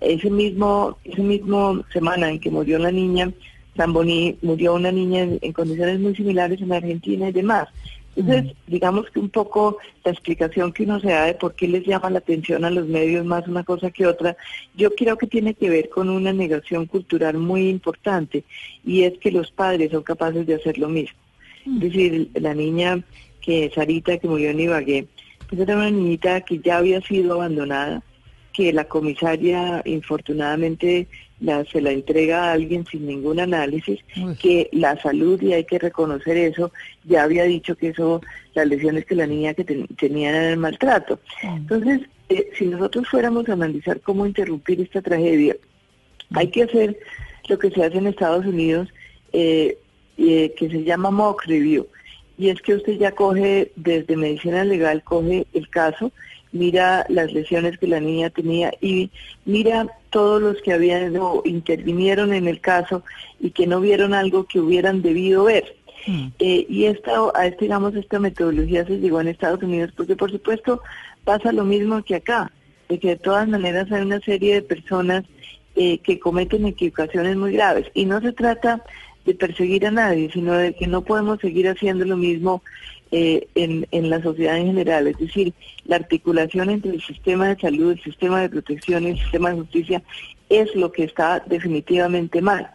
Ese 0.00 0.30
mismo, 0.30 0.96
ese 1.02 1.22
mismo 1.22 1.84
semana 1.92 2.30
en 2.30 2.38
que 2.38 2.52
murió 2.52 2.78
la 2.78 2.92
niña, 2.92 3.32
Zamboni 3.76 4.38
murió 4.42 4.74
una 4.74 4.92
niña 4.92 5.26
en 5.40 5.52
condiciones 5.52 5.98
muy 5.98 6.14
similares 6.14 6.60
en 6.60 6.72
Argentina 6.72 7.30
y 7.30 7.32
demás. 7.32 7.66
Entonces, 8.16 8.54
digamos 8.66 9.10
que 9.10 9.18
un 9.18 9.28
poco 9.28 9.78
la 10.04 10.12
explicación 10.12 10.72
que 10.72 10.84
uno 10.84 11.00
se 11.00 11.08
da 11.08 11.24
de 11.26 11.34
por 11.34 11.54
qué 11.54 11.66
les 11.66 11.84
llama 11.84 12.10
la 12.10 12.18
atención 12.18 12.64
a 12.64 12.70
los 12.70 12.86
medios 12.86 13.24
más 13.24 13.46
una 13.48 13.64
cosa 13.64 13.90
que 13.90 14.06
otra, 14.06 14.36
yo 14.76 14.94
creo 14.94 15.18
que 15.18 15.26
tiene 15.26 15.54
que 15.54 15.68
ver 15.68 15.88
con 15.88 16.08
una 16.08 16.32
negación 16.32 16.86
cultural 16.86 17.38
muy 17.38 17.68
importante 17.68 18.44
y 18.84 19.02
es 19.02 19.18
que 19.18 19.32
los 19.32 19.50
padres 19.50 19.90
son 19.90 20.02
capaces 20.02 20.46
de 20.46 20.54
hacer 20.54 20.78
lo 20.78 20.88
mismo. 20.88 21.18
Es 21.66 21.80
decir, 21.80 22.30
la 22.34 22.54
niña 22.54 23.02
que 23.40 23.70
Sarita, 23.74 24.18
que 24.18 24.28
murió 24.28 24.50
en 24.50 24.60
Ibagué, 24.60 25.06
pues 25.48 25.60
era 25.60 25.76
una 25.76 25.90
niñita 25.90 26.40
que 26.42 26.58
ya 26.58 26.78
había 26.78 27.00
sido 27.00 27.34
abandonada, 27.34 28.02
que 28.52 28.72
la 28.72 28.84
comisaria 28.84 29.82
infortunadamente 29.84 31.08
la, 31.44 31.64
se 31.64 31.80
la 31.80 31.92
entrega 31.92 32.44
a 32.44 32.52
alguien 32.52 32.86
sin 32.86 33.06
ningún 33.06 33.38
análisis, 33.38 34.00
que 34.40 34.68
la 34.72 35.00
salud, 35.00 35.40
y 35.42 35.52
hay 35.52 35.64
que 35.64 35.78
reconocer 35.78 36.36
eso, 36.36 36.72
ya 37.04 37.22
había 37.22 37.44
dicho 37.44 37.76
que 37.76 37.88
eso, 37.88 38.22
las 38.54 38.66
lesiones 38.66 39.04
que 39.04 39.14
la 39.14 39.26
niña 39.26 39.54
que 39.54 39.64
tenía 39.64 40.30
era 40.30 40.50
el 40.50 40.56
maltrato. 40.56 41.20
Entonces, 41.42 42.00
eh, 42.30 42.48
si 42.56 42.66
nosotros 42.66 43.06
fuéramos 43.08 43.48
a 43.48 43.52
analizar 43.52 44.00
cómo 44.00 44.26
interrumpir 44.26 44.80
esta 44.80 45.02
tragedia, 45.02 45.56
hay 46.32 46.48
que 46.48 46.62
hacer 46.62 46.98
lo 47.48 47.58
que 47.58 47.70
se 47.70 47.84
hace 47.84 47.98
en 47.98 48.06
Estados 48.06 48.46
Unidos, 48.46 48.88
eh, 49.32 49.76
eh, 50.16 50.54
que 50.56 50.70
se 50.70 50.82
llama 50.84 51.10
mock 51.10 51.44
review, 51.44 51.86
y 52.38 52.48
es 52.48 52.60
que 52.62 52.74
usted 52.74 52.94
ya 52.94 53.12
coge, 53.12 53.70
desde 53.76 54.16
medicina 54.16 54.64
legal, 54.64 55.02
coge 55.04 55.46
el 55.52 55.68
caso, 55.68 56.10
mira 56.54 57.04
las 57.08 57.32
lesiones 57.32 57.76
que 57.78 57.88
la 57.88 58.00
niña 58.00 58.30
tenía 58.30 58.72
y 58.80 59.10
mira 59.44 59.88
todos 60.10 60.40
los 60.40 60.62
que 60.62 60.72
habían 60.72 61.16
o 61.16 61.42
intervinieron 61.44 62.32
en 62.32 62.46
el 62.46 62.60
caso 62.60 63.02
y 63.40 63.50
que 63.50 63.66
no 63.66 63.80
vieron 63.80 64.14
algo 64.14 64.44
que 64.44 64.60
hubieran 64.60 65.02
debido 65.02 65.44
ver. 65.44 65.74
Mm. 66.06 66.28
Eh, 66.38 66.66
y 66.68 66.84
esta, 66.84 67.12
a 67.34 67.46
este, 67.46 67.64
digamos, 67.64 67.96
esta 67.96 68.20
metodología 68.20 68.86
se 68.86 68.98
llegó 68.98 69.20
en 69.20 69.28
Estados 69.28 69.62
Unidos 69.62 69.92
porque, 69.96 70.14
por 70.14 70.30
supuesto, 70.30 70.80
pasa 71.24 71.50
lo 71.52 71.64
mismo 71.64 72.02
que 72.04 72.14
acá, 72.14 72.52
de 72.88 73.00
que 73.00 73.08
de 73.08 73.16
todas 73.16 73.48
maneras 73.48 73.90
hay 73.90 74.02
una 74.02 74.20
serie 74.20 74.54
de 74.54 74.62
personas 74.62 75.24
eh, 75.74 75.98
que 75.98 76.20
cometen 76.20 76.66
equivocaciones 76.66 77.36
muy 77.36 77.52
graves. 77.52 77.86
Y 77.94 78.04
no 78.04 78.20
se 78.20 78.32
trata 78.32 78.84
de 79.24 79.34
perseguir 79.34 79.86
a 79.86 79.90
nadie, 79.90 80.30
sino 80.32 80.52
de 80.52 80.74
que 80.74 80.86
no 80.86 81.02
podemos 81.02 81.40
seguir 81.40 81.68
haciendo 81.68 82.04
lo 82.04 82.16
mismo 82.16 82.62
eh, 83.16 83.46
en, 83.54 83.86
en 83.92 84.10
la 84.10 84.20
sociedad 84.20 84.56
en 84.56 84.66
general. 84.66 85.06
Es 85.06 85.16
decir, 85.18 85.54
la 85.84 85.94
articulación 85.94 86.68
entre 86.68 86.90
el 86.90 87.00
sistema 87.00 87.46
de 87.46 87.60
salud, 87.60 87.92
el 87.92 88.02
sistema 88.02 88.40
de 88.40 88.48
protección 88.48 89.04
y 89.04 89.10
el 89.10 89.18
sistema 89.20 89.50
de 89.50 89.56
justicia 89.58 90.02
es 90.48 90.74
lo 90.74 90.90
que 90.90 91.04
está 91.04 91.40
definitivamente 91.46 92.42
mal. 92.42 92.68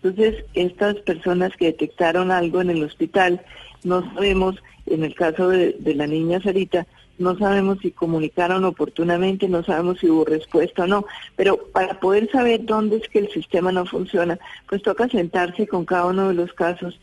Entonces, 0.00 0.44
estas 0.54 0.94
personas 0.98 1.56
que 1.56 1.64
detectaron 1.64 2.30
algo 2.30 2.60
en 2.60 2.70
el 2.70 2.84
hospital, 2.84 3.42
no 3.82 4.02
sabemos, 4.14 4.62
en 4.86 5.02
el 5.02 5.16
caso 5.16 5.48
de, 5.48 5.72
de 5.80 5.94
la 5.96 6.06
niña 6.06 6.40
Sarita, 6.40 6.86
no 7.18 7.36
sabemos 7.36 7.78
si 7.82 7.90
comunicaron 7.90 8.64
oportunamente, 8.64 9.48
no 9.48 9.64
sabemos 9.64 9.98
si 9.98 10.08
hubo 10.08 10.24
respuesta 10.24 10.84
o 10.84 10.86
no, 10.86 11.04
pero 11.34 11.58
para 11.72 11.98
poder 11.98 12.30
saber 12.30 12.64
dónde 12.64 12.98
es 12.98 13.08
que 13.08 13.18
el 13.18 13.28
sistema 13.30 13.72
no 13.72 13.86
funciona, 13.86 14.38
pues 14.68 14.82
toca 14.82 15.08
sentarse 15.08 15.66
con 15.66 15.84
cada 15.84 16.06
uno 16.06 16.28
de 16.28 16.34
los 16.34 16.52
casos 16.52 17.00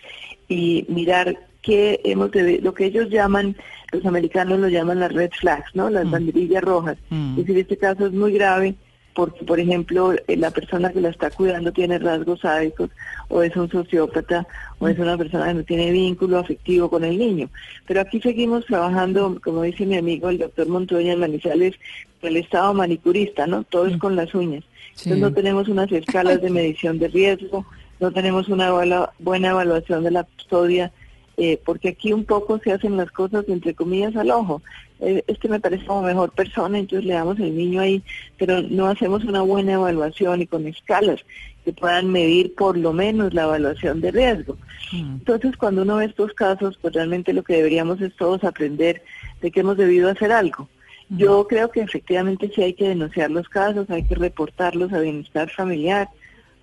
y 0.48 0.86
mirar 0.88 1.38
qué 1.68 2.00
hemos 2.06 2.32
de, 2.32 2.62
lo 2.62 2.74
que 2.74 2.86
ellos 2.86 3.10
llaman, 3.10 3.58
los 3.92 4.06
americanos 4.06 4.58
lo 4.58 4.70
llaman 4.70 5.02
las 5.02 5.12
red 5.12 5.32
flags, 5.38 5.70
¿no? 5.74 5.90
Las 5.90 6.06
mm. 6.06 6.12
banderillas 6.12 6.64
rojas. 6.64 6.98
Mm. 7.10 7.32
Es 7.32 7.46
decir, 7.46 7.58
este 7.58 7.78
caso 7.78 8.06
es 8.08 8.14
muy 8.14 8.32
grave, 8.32 8.76
porque, 9.14 9.44
por 9.44 9.60
ejemplo, 9.60 10.14
eh, 10.14 10.38
la 10.38 10.52
persona 10.52 10.94
que 10.94 11.02
la 11.02 11.10
está 11.10 11.30
cuidando 11.30 11.74
tiene 11.74 12.00
rasgos 12.00 12.40
sádicos, 12.40 12.90
o 13.28 13.44
es 13.44 13.54
un 13.58 13.70
sociópata, 13.70 14.48
o 14.80 14.88
es 14.88 14.98
una 14.98 15.18
persona 15.18 15.48
que 15.48 15.54
no 15.56 15.64
tiene 15.64 15.92
vínculo 15.92 16.40
afectivo 16.40 16.90
con 16.90 17.04
el 17.04 17.18
niño. 17.18 17.50
Pero 17.86 18.00
aquí 18.00 18.22
seguimos 18.22 18.66
trabajando, 18.66 19.38
como 19.44 19.64
dice 19.64 19.86
mi 19.86 19.98
amigo 19.98 20.30
el 20.30 20.38
doctor 20.38 20.70
Montoya 20.70 21.12
en 21.12 21.20
Manizales, 21.20 21.76
con 22.22 22.30
el 22.30 22.38
estado 22.38 22.74
manicurista, 22.74 23.46
¿no? 23.46 23.64
Todo 23.64 23.88
es 23.88 23.98
con 23.98 24.16
las 24.16 24.34
uñas. 24.34 24.64
Entonces 24.92 25.20
no 25.20 25.34
tenemos 25.34 25.68
unas 25.68 25.92
escalas 25.92 26.42
de 26.42 26.50
medición 26.60 26.98
de 26.98 27.10
riesgo, 27.10 27.66
no 28.00 28.12
tenemos 28.12 28.48
una 28.48 28.72
buena 29.20 29.50
evaluación 29.50 30.06
de 30.06 30.12
la 30.12 30.24
custodia 30.24 30.94
eh, 31.39 31.62
porque 31.63 31.89
aquí 31.89 32.13
un 32.13 32.25
poco 32.25 32.58
se 32.58 32.72
hacen 32.72 32.98
las 32.98 33.12
cosas 33.12 33.46
entre 33.48 33.75
comillas 33.75 34.15
al 34.15 34.32
ojo. 34.32 34.63
Eh, 35.00 35.24
este 35.27 35.48
me 35.48 35.60
parece 35.60 35.86
como 35.86 36.01
mejor 36.01 36.32
persona, 36.32 36.79
entonces 36.79 37.06
le 37.06 37.13
damos 37.13 37.39
el 37.39 37.56
niño 37.56 37.79
ahí, 37.79 38.01
pero 38.38 38.63
no 38.63 38.88
hacemos 38.88 39.24
una 39.24 39.44
buena 39.44 39.74
evaluación 39.74 40.41
y 40.41 40.48
con 40.48 40.65
escalas 40.65 41.24
que 41.63 41.74
puedan 41.74 42.12
medir 42.12 42.56
por 42.56 42.75
lo 42.75 42.91
menos 42.91 43.36
la 43.36 43.44
evaluación 43.44 44.01
de 44.01 44.10
riesgo. 44.10 44.58
Mm. 44.91 45.17
Entonces, 45.17 45.56
cuando 45.58 45.84
uno 45.84 45.98
ve 45.98 46.06
estos 46.06 46.34
casos, 46.34 46.75
pues 46.82 46.96
realmente 46.96 47.34
lo 47.34 47.44
que 47.44 47.58
deberíamos 47.58 48.01
es 48.01 48.15
todos 48.15 48.44
aprender 48.44 49.03
de 49.39 49.51
que 49.51 49.60
hemos 49.60 49.77
debido 49.77 50.10
hacer 50.10 50.32
algo. 50.32 50.67
Mm. 51.10 51.17
Yo 51.20 51.48
creo 51.48 51.70
que 51.70 51.82
efectivamente 51.82 52.50
sí 52.56 52.63
hay 52.63 52.74
que 52.74 52.89
denunciar 52.89 53.29
los 53.29 53.48
casos, 53.48 53.88
hay 53.91 54.03
que 54.03 54.15
reportarlos 54.15 54.91
a 54.91 55.01
bienestar 55.01 55.51
familiar, 55.51 56.10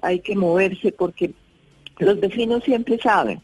hay 0.03 0.19
que 0.19 0.35
moverse 0.35 0.91
porque 0.91 1.31
los 1.99 2.19
vecinos 2.19 2.65
siempre 2.65 2.99
saben 2.99 3.41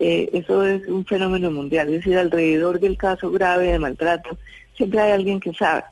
eh, 0.00 0.30
eso 0.32 0.64
es 0.66 0.86
un 0.88 1.04
fenómeno 1.04 1.50
mundial, 1.50 1.88
es 1.88 1.96
decir, 1.96 2.18
alrededor 2.18 2.80
del 2.80 2.96
caso 2.96 3.30
grave 3.30 3.70
de 3.72 3.78
maltrato 3.78 4.36
siempre 4.80 5.00
hay 5.00 5.12
alguien 5.12 5.40
que 5.40 5.52
sabe. 5.52 5.84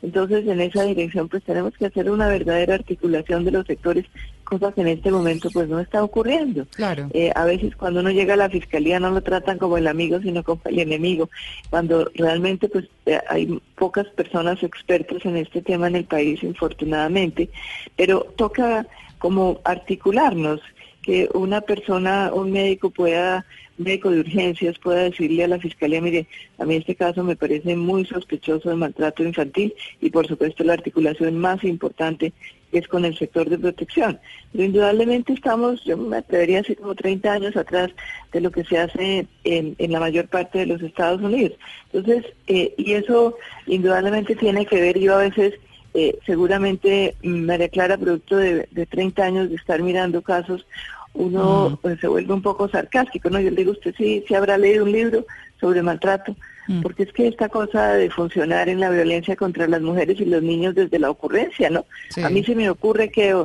Entonces, 0.00 0.48
en 0.48 0.60
esa 0.60 0.82
dirección, 0.82 1.28
pues 1.28 1.44
tenemos 1.44 1.74
que 1.76 1.86
hacer 1.86 2.10
una 2.10 2.26
verdadera 2.26 2.74
articulación 2.74 3.44
de 3.44 3.52
los 3.52 3.66
sectores, 3.66 4.06
cosa 4.42 4.72
que 4.72 4.80
en 4.80 4.88
este 4.88 5.12
momento 5.12 5.48
pues 5.52 5.68
no 5.68 5.78
está 5.78 6.02
ocurriendo. 6.02 6.66
Claro. 6.74 7.08
Eh, 7.12 7.30
a 7.34 7.44
veces 7.44 7.76
cuando 7.76 8.00
uno 8.00 8.10
llega 8.10 8.34
a 8.34 8.38
la 8.38 8.50
fiscalía 8.50 8.98
no 8.98 9.10
lo 9.10 9.20
tratan 9.22 9.58
como 9.58 9.76
el 9.78 9.86
amigo, 9.86 10.18
sino 10.20 10.42
como 10.42 10.60
el 10.64 10.80
enemigo. 10.80 11.30
Cuando 11.70 12.10
realmente 12.14 12.68
pues 12.68 12.86
eh, 13.06 13.20
hay 13.28 13.60
pocas 13.76 14.08
personas 14.08 14.60
expertas 14.62 15.24
en 15.24 15.36
este 15.36 15.62
tema 15.62 15.86
en 15.86 15.96
el 15.96 16.04
país, 16.04 16.42
infortunadamente, 16.42 17.48
pero 17.94 18.26
toca 18.34 18.86
como 19.18 19.60
articularnos 19.62 20.60
que 21.02 21.28
una 21.34 21.60
persona, 21.60 22.30
un 22.32 22.52
médico 22.52 22.90
pueda, 22.90 23.44
médico 23.76 24.10
de 24.10 24.20
urgencias 24.20 24.78
pueda 24.78 25.02
decirle 25.02 25.44
a 25.44 25.48
la 25.48 25.58
fiscalía, 25.58 26.00
mire, 26.00 26.26
a 26.58 26.64
mí 26.64 26.76
este 26.76 26.94
caso 26.94 27.24
me 27.24 27.36
parece 27.36 27.74
muy 27.74 28.04
sospechoso 28.04 28.70
de 28.70 28.76
maltrato 28.76 29.24
infantil 29.24 29.74
y 30.00 30.10
por 30.10 30.26
supuesto 30.26 30.62
la 30.62 30.74
articulación 30.74 31.38
más 31.38 31.64
importante 31.64 32.32
es 32.70 32.88
con 32.88 33.04
el 33.04 33.16
sector 33.18 33.50
de 33.50 33.58
protección. 33.58 34.18
Pero 34.52 34.64
indudablemente 34.64 35.32
estamos, 35.32 35.84
yo 35.84 35.96
me 35.96 36.18
atrevería 36.18 36.58
a 36.58 36.62
decir 36.62 36.78
como 36.78 36.94
30 36.94 37.32
años 37.32 37.56
atrás 37.56 37.90
de 38.32 38.40
lo 38.40 38.50
que 38.50 38.64
se 38.64 38.78
hace 38.78 39.26
en, 39.44 39.74
en 39.78 39.92
la 39.92 40.00
mayor 40.00 40.28
parte 40.28 40.60
de 40.60 40.66
los 40.66 40.80
Estados 40.80 41.20
Unidos. 41.20 41.58
Entonces, 41.92 42.32
eh, 42.46 42.74
y 42.78 42.92
eso 42.92 43.36
indudablemente 43.66 44.34
tiene 44.36 44.64
que 44.64 44.80
ver, 44.80 44.98
yo 44.98 45.14
a 45.14 45.18
veces 45.18 45.54
eh, 45.94 46.18
seguramente 46.24 47.16
María 47.22 47.68
Clara, 47.68 47.98
producto 47.98 48.36
de, 48.36 48.68
de 48.70 48.86
30 48.86 49.22
años 49.22 49.50
de 49.50 49.56
estar 49.56 49.82
mirando 49.82 50.22
casos, 50.22 50.66
uno 51.14 51.78
pues, 51.82 52.00
se 52.00 52.08
vuelve 52.08 52.32
un 52.32 52.42
poco 52.42 52.68
sarcástico, 52.68 53.28
¿no? 53.28 53.40
Yo 53.40 53.50
le 53.50 53.56
digo, 53.56 53.72
usted 53.72 53.94
sí, 53.96 54.24
sí 54.26 54.34
habrá 54.34 54.56
leído 54.56 54.84
un 54.84 54.92
libro 54.92 55.26
sobre 55.60 55.82
maltrato, 55.82 56.34
mm. 56.68 56.80
porque 56.80 57.02
es 57.04 57.12
que 57.12 57.28
esta 57.28 57.48
cosa 57.48 57.94
de 57.94 58.10
funcionar 58.10 58.68
en 58.68 58.80
la 58.80 58.90
violencia 58.90 59.36
contra 59.36 59.66
las 59.66 59.82
mujeres 59.82 60.18
y 60.20 60.24
los 60.24 60.42
niños 60.42 60.74
desde 60.74 60.98
la 60.98 61.10
ocurrencia, 61.10 61.68
¿no? 61.70 61.84
A 62.22 62.30
mí 62.30 62.42
se 62.44 62.54
me 62.54 62.70
ocurre 62.70 63.10
que, 63.10 63.36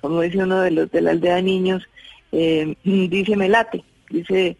como 0.00 0.20
dice 0.20 0.38
uno 0.38 0.60
de 0.60 0.70
los 0.70 0.90
de 0.90 1.00
la 1.00 1.10
aldea 1.10 1.36
de 1.36 1.42
niños, 1.42 1.88
eh, 2.32 2.76
dice 2.84 3.36
me 3.36 3.48
late, 3.48 3.82
dice 4.10 4.56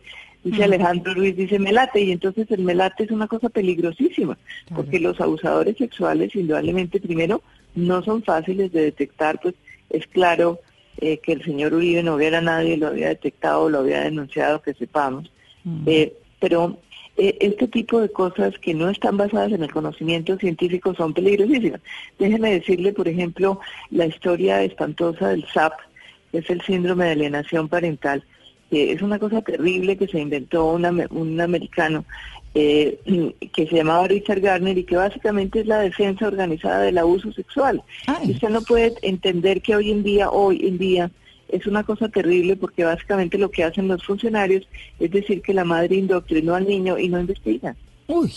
Dice 0.46 0.62
Alejandro 0.62 1.12
Ruiz, 1.12 1.36
dice 1.36 1.58
melate, 1.58 2.00
y 2.02 2.12
entonces 2.12 2.48
el 2.52 2.62
melate 2.62 3.02
es 3.02 3.10
una 3.10 3.26
cosa 3.26 3.48
peligrosísima, 3.48 4.38
porque 4.72 5.00
los 5.00 5.20
abusadores 5.20 5.76
sexuales, 5.76 6.36
indudablemente, 6.36 7.00
primero, 7.00 7.42
no 7.74 8.00
son 8.04 8.22
fáciles 8.22 8.70
de 8.70 8.82
detectar, 8.82 9.40
pues 9.40 9.56
es 9.90 10.06
claro 10.06 10.60
eh, 10.98 11.18
que 11.18 11.32
el 11.32 11.42
señor 11.42 11.74
Uribe 11.74 12.04
no 12.04 12.14
hubiera 12.14 12.40
nadie, 12.40 12.76
lo 12.76 12.86
había 12.86 13.08
detectado, 13.08 13.68
lo 13.68 13.80
había 13.80 14.02
denunciado, 14.02 14.62
que 14.62 14.74
sepamos. 14.74 15.32
Eh, 15.84 16.14
pero 16.38 16.78
eh, 17.16 17.36
este 17.40 17.66
tipo 17.66 18.00
de 18.00 18.12
cosas 18.12 18.56
que 18.60 18.72
no 18.72 18.88
están 18.88 19.16
basadas 19.16 19.50
en 19.50 19.64
el 19.64 19.72
conocimiento 19.72 20.38
científico 20.38 20.94
son 20.94 21.12
peligrosísimas. 21.12 21.80
Déjeme 22.20 22.52
decirle, 22.52 22.92
por 22.92 23.08
ejemplo, 23.08 23.58
la 23.90 24.06
historia 24.06 24.62
espantosa 24.62 25.30
del 25.30 25.44
SAP, 25.52 25.72
que 26.30 26.38
es 26.38 26.50
el 26.50 26.60
síndrome 26.60 27.06
de 27.06 27.10
alienación 27.10 27.68
parental 27.68 28.22
que 28.70 28.92
es 28.92 29.02
una 29.02 29.18
cosa 29.18 29.42
terrible 29.42 29.96
que 29.96 30.08
se 30.08 30.20
inventó 30.20 30.72
un 30.72 31.40
americano 31.40 32.04
eh, 32.58 32.98
que 33.54 33.66
se 33.66 33.76
llamaba 33.76 34.08
Richard 34.08 34.40
Garner 34.40 34.78
y 34.78 34.84
que 34.84 34.96
básicamente 34.96 35.60
es 35.60 35.66
la 35.66 35.78
defensa 35.78 36.26
organizada 36.26 36.80
del 36.80 36.96
abuso 36.96 37.30
sexual. 37.32 37.82
Y 38.24 38.30
usted 38.32 38.48
no 38.48 38.62
puede 38.62 38.94
entender 39.02 39.60
que 39.60 39.76
hoy 39.76 39.90
en 39.90 40.02
día, 40.02 40.30
hoy 40.30 40.66
en 40.66 40.78
día, 40.78 41.10
es 41.50 41.66
una 41.66 41.84
cosa 41.84 42.08
terrible 42.08 42.56
porque 42.56 42.84
básicamente 42.84 43.36
lo 43.36 43.50
que 43.50 43.62
hacen 43.62 43.88
los 43.88 44.02
funcionarios 44.04 44.66
es 44.98 45.10
decir 45.10 45.42
que 45.42 45.54
la 45.54 45.64
madre 45.64 45.96
indoctrinó 45.96 46.54
al 46.54 46.66
niño 46.66 46.98
y 46.98 47.08
no 47.08 47.20
investiga. 47.20 47.76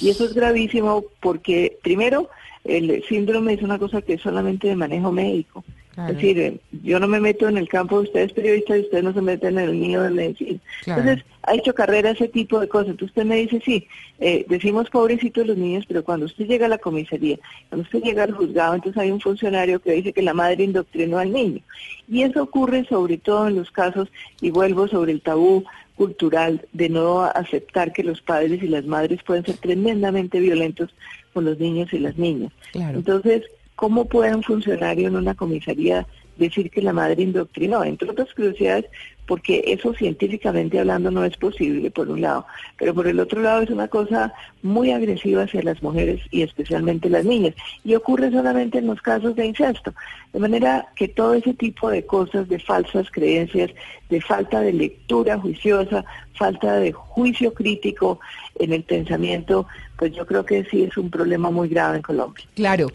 Y 0.02 0.10
eso 0.10 0.26
es 0.26 0.34
gravísimo 0.34 1.06
porque, 1.22 1.78
primero, 1.82 2.30
el 2.66 3.04
síndrome 3.08 3.54
es 3.54 3.62
una 3.62 3.80
cosa 3.80 4.02
que 4.02 4.14
es 4.14 4.22
solamente 4.22 4.68
de 4.68 4.76
manejo 4.76 5.12
médico. 5.12 5.64
Es 6.08 6.15
decir, 6.15 6.62
yo 6.84 7.00
no 7.00 7.08
me 7.08 7.20
meto 7.20 7.48
en 7.50 7.58
el 7.58 7.68
campo, 7.68 8.00
ustedes 8.00 8.32
periodistas 8.32 8.77
y 8.77 8.82
ustedes 8.82 9.03
no 9.03 9.13
se 9.13 9.22
meten 9.22 9.58
en 9.58 9.70
el 9.70 9.79
niño 9.79 10.03
de 10.03 10.10
medicina. 10.10 10.60
Entonces, 10.86 11.25
ha 11.44 11.56
hecho 11.56 11.74
carrera 11.74 12.12
ese 12.12 12.27
tipo 12.27 12.60
de 12.60 12.68
cosas. 12.68 12.89
Entonces 12.89 13.10
usted 13.10 13.25
me 13.25 13.38
dice, 13.38 13.62
sí, 13.65 13.88
eh, 14.20 14.46
decimos 14.48 14.89
pobrecitos 14.89 15.48
los 15.48 15.58
niños, 15.58 15.86
pero 15.88 16.03
cuando 16.03 16.25
usted 16.25 16.46
llega 16.46 16.68
a 16.68 16.70
la 16.70 16.77
comisaría, 16.77 17.38
cuando 17.70 17.84
usted 17.84 18.01
llega 18.01 18.24
al 18.24 18.34
juzgado, 18.34 18.75
entonces 18.75 19.01
hay 19.01 19.12
un 19.12 19.20
funcionario 19.20 19.82
que 19.82 19.94
dice 19.94 20.13
que 20.13 20.22
la 20.22 20.34
madre 20.34 20.63
indoctrinó 20.63 21.18
al 21.18 21.32
niño. 21.32 21.62
Y 22.08 22.24
eso 22.24 22.44
ocurre 22.44 22.86
sobre 22.86 23.18
todo 23.18 23.48
en 23.48 23.56
los 23.56 23.72
casos, 23.72 24.10
y 24.41 24.51
vuelvo 24.51 24.88
sobre 24.88 25.12
el 25.12 25.22
tabú 25.22 25.63
cultural 25.96 26.65
de 26.72 26.88
no 26.88 27.24
aceptar 27.24 27.91
que 27.91 28.03
los 28.03 28.22
padres 28.22 28.63
y 28.63 28.68
las 28.68 28.86
madres 28.86 29.22
pueden 29.24 29.46
ser 29.46 29.58
tremendamente 29.58 30.39
violentos 30.39 30.96
con 31.34 31.44
los 31.44 31.60
niños 31.60 31.91
y 31.91 32.00
las 32.00 32.18
niñas. 32.18 32.53
Entonces, 32.74 33.44
¿cómo 33.80 34.04
puede 34.04 34.36
un 34.36 34.44
funcionario 34.44 35.08
en 35.08 35.16
una 35.16 35.36
comisaría 35.36 36.06
decir 36.36 36.70
que 36.70 36.82
la 36.82 36.92
madre 36.92 37.24
indoctrinó, 37.24 37.82
entre 37.86 38.10
otras 38.10 38.34
curiosidades, 38.34 38.84
porque 39.26 39.64
eso 39.68 39.94
científicamente 39.94 40.78
hablando 40.78 41.10
no 41.12 41.24
es 41.24 41.38
posible, 41.38 41.90
por 41.90 42.10
un 42.10 42.20
lado, 42.20 42.46
pero 42.78 42.94
por 42.94 43.08
el 43.08 43.22
otro 43.22 43.42
lado 43.42 43.62
es 43.62 43.70
una 43.70 43.88
cosa 43.88 44.34
muy 44.64 44.92
agresiva 44.92 45.44
hacia 45.44 45.62
las 45.64 45.82
mujeres 45.82 46.20
y 46.30 46.42
especialmente 46.42 47.10
las 47.10 47.24
niñas, 47.24 47.56
y 47.86 47.96
ocurre 47.96 48.32
solamente 48.32 48.80
en 48.80 48.88
los 48.88 49.02
casos 49.02 49.34
de 49.38 49.46
incesto, 49.46 49.94
de 50.34 50.40
manera 50.40 50.90
que 50.98 51.08
todo 51.08 51.36
ese 51.36 51.54
tipo 51.54 51.90
de 51.90 52.06
cosas, 52.06 52.50
de 52.50 52.60
falsas 52.60 53.10
creencias, 53.10 53.72
de 54.10 54.20
falta 54.20 54.60
de 54.60 54.74
lectura 54.74 55.40
juiciosa, 55.40 56.04
falta 56.34 56.76
de 56.76 56.92
juicio 56.92 57.54
crítico 57.54 58.20
en 58.60 58.74
el 58.74 58.84
pensamiento, 58.84 59.68
pues 59.98 60.12
yo 60.14 60.26
creo 60.26 60.46
que 60.46 60.66
sí 60.66 60.84
es 60.84 60.98
un 60.98 61.10
problema 61.10 61.50
muy 61.50 61.70
grave 61.70 61.96
en 61.96 62.02
Colombia. 62.02 62.44
Claro. 62.56 62.90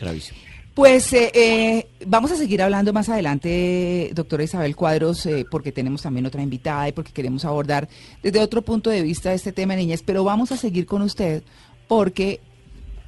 Pues 0.74 1.12
eh, 1.12 1.30
eh, 1.34 1.86
vamos 2.04 2.32
a 2.32 2.36
seguir 2.36 2.60
hablando 2.60 2.92
más 2.92 3.08
adelante, 3.08 4.10
doctora 4.12 4.42
Isabel 4.42 4.74
Cuadros, 4.74 5.24
eh, 5.26 5.46
porque 5.48 5.70
tenemos 5.70 6.02
también 6.02 6.26
otra 6.26 6.42
invitada 6.42 6.88
y 6.88 6.92
porque 6.92 7.12
queremos 7.12 7.44
abordar 7.44 7.88
desde 8.24 8.40
otro 8.40 8.60
punto 8.62 8.90
de 8.90 9.02
vista 9.02 9.32
este 9.32 9.52
tema 9.52 9.74
de 9.74 9.82
niñez, 9.82 10.02
pero 10.04 10.24
vamos 10.24 10.50
a 10.50 10.56
seguir 10.56 10.84
con 10.84 11.02
usted 11.02 11.44
porque 11.86 12.40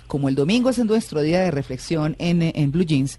como 0.06 0.28
el 0.28 0.36
domingo 0.36 0.70
es 0.70 0.78
nuestro 0.78 1.22
día 1.22 1.40
de 1.40 1.50
reflexión 1.50 2.14
en, 2.20 2.40
en 2.40 2.70
Blue 2.70 2.84
Jeans, 2.84 3.18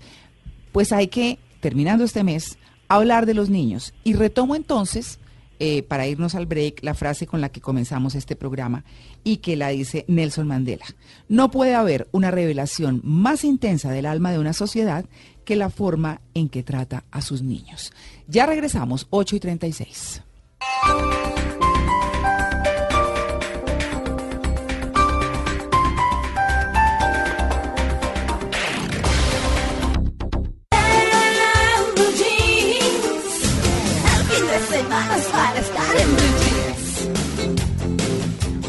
pues 0.71 0.93
hay 0.93 1.09
que, 1.09 1.39
terminando 1.59 2.05
este 2.05 2.23
mes, 2.23 2.57
hablar 2.87 3.25
de 3.25 3.33
los 3.33 3.49
niños. 3.49 3.93
Y 4.05 4.13
retomo 4.13 4.55
entonces 4.55 5.19
eh, 5.59 5.83
para 5.83 6.07
irnos 6.07 6.35
al 6.35 6.45
break, 6.45 6.83
la 6.83 6.93
frase 6.93 7.27
con 7.27 7.41
la 7.41 7.49
que 7.49 7.61
comenzamos 7.61 8.15
este 8.15 8.35
programa 8.35 8.83
y 9.23 9.37
que 9.37 9.55
la 9.55 9.69
dice 9.69 10.05
Nelson 10.07 10.47
Mandela. 10.47 10.85
No 11.27 11.51
puede 11.51 11.75
haber 11.75 12.07
una 12.11 12.31
revelación 12.31 13.01
más 13.03 13.43
intensa 13.43 13.91
del 13.91 14.05
alma 14.05 14.31
de 14.31 14.39
una 14.39 14.53
sociedad 14.53 15.05
que 15.45 15.55
la 15.55 15.69
forma 15.69 16.21
en 16.33 16.49
que 16.49 16.63
trata 16.63 17.05
a 17.11 17.21
sus 17.21 17.41
niños. 17.41 17.93
Ya 18.27 18.45
regresamos, 18.45 19.07
8 19.09 19.37
y 19.37 19.39
36. 19.39 20.21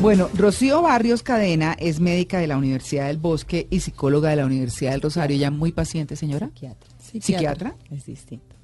Bueno, 0.01 0.31
Rocío 0.33 0.81
Barrios 0.81 1.25
Cadena 1.25 1.75
es 1.77 1.99
médica 1.99 2.39
de 2.39 2.47
la 2.47 2.57
Universidad 2.57 3.09
del 3.09 3.17
Bosque 3.17 3.67
y 3.69 3.81
psicóloga 3.81 4.31
de 4.31 4.37
la 4.37 4.47
Universidad 4.47 4.93
del 4.93 5.01
Rosario. 5.01 5.37
¿Ya 5.37 5.51
muy 5.51 5.73
paciente, 5.73 6.15
señora? 6.15 6.51
Psiquiatra. 6.51 6.89
¿Psiquiatra? 7.21 7.77
Es 7.91 8.07
distinto. 8.07 8.55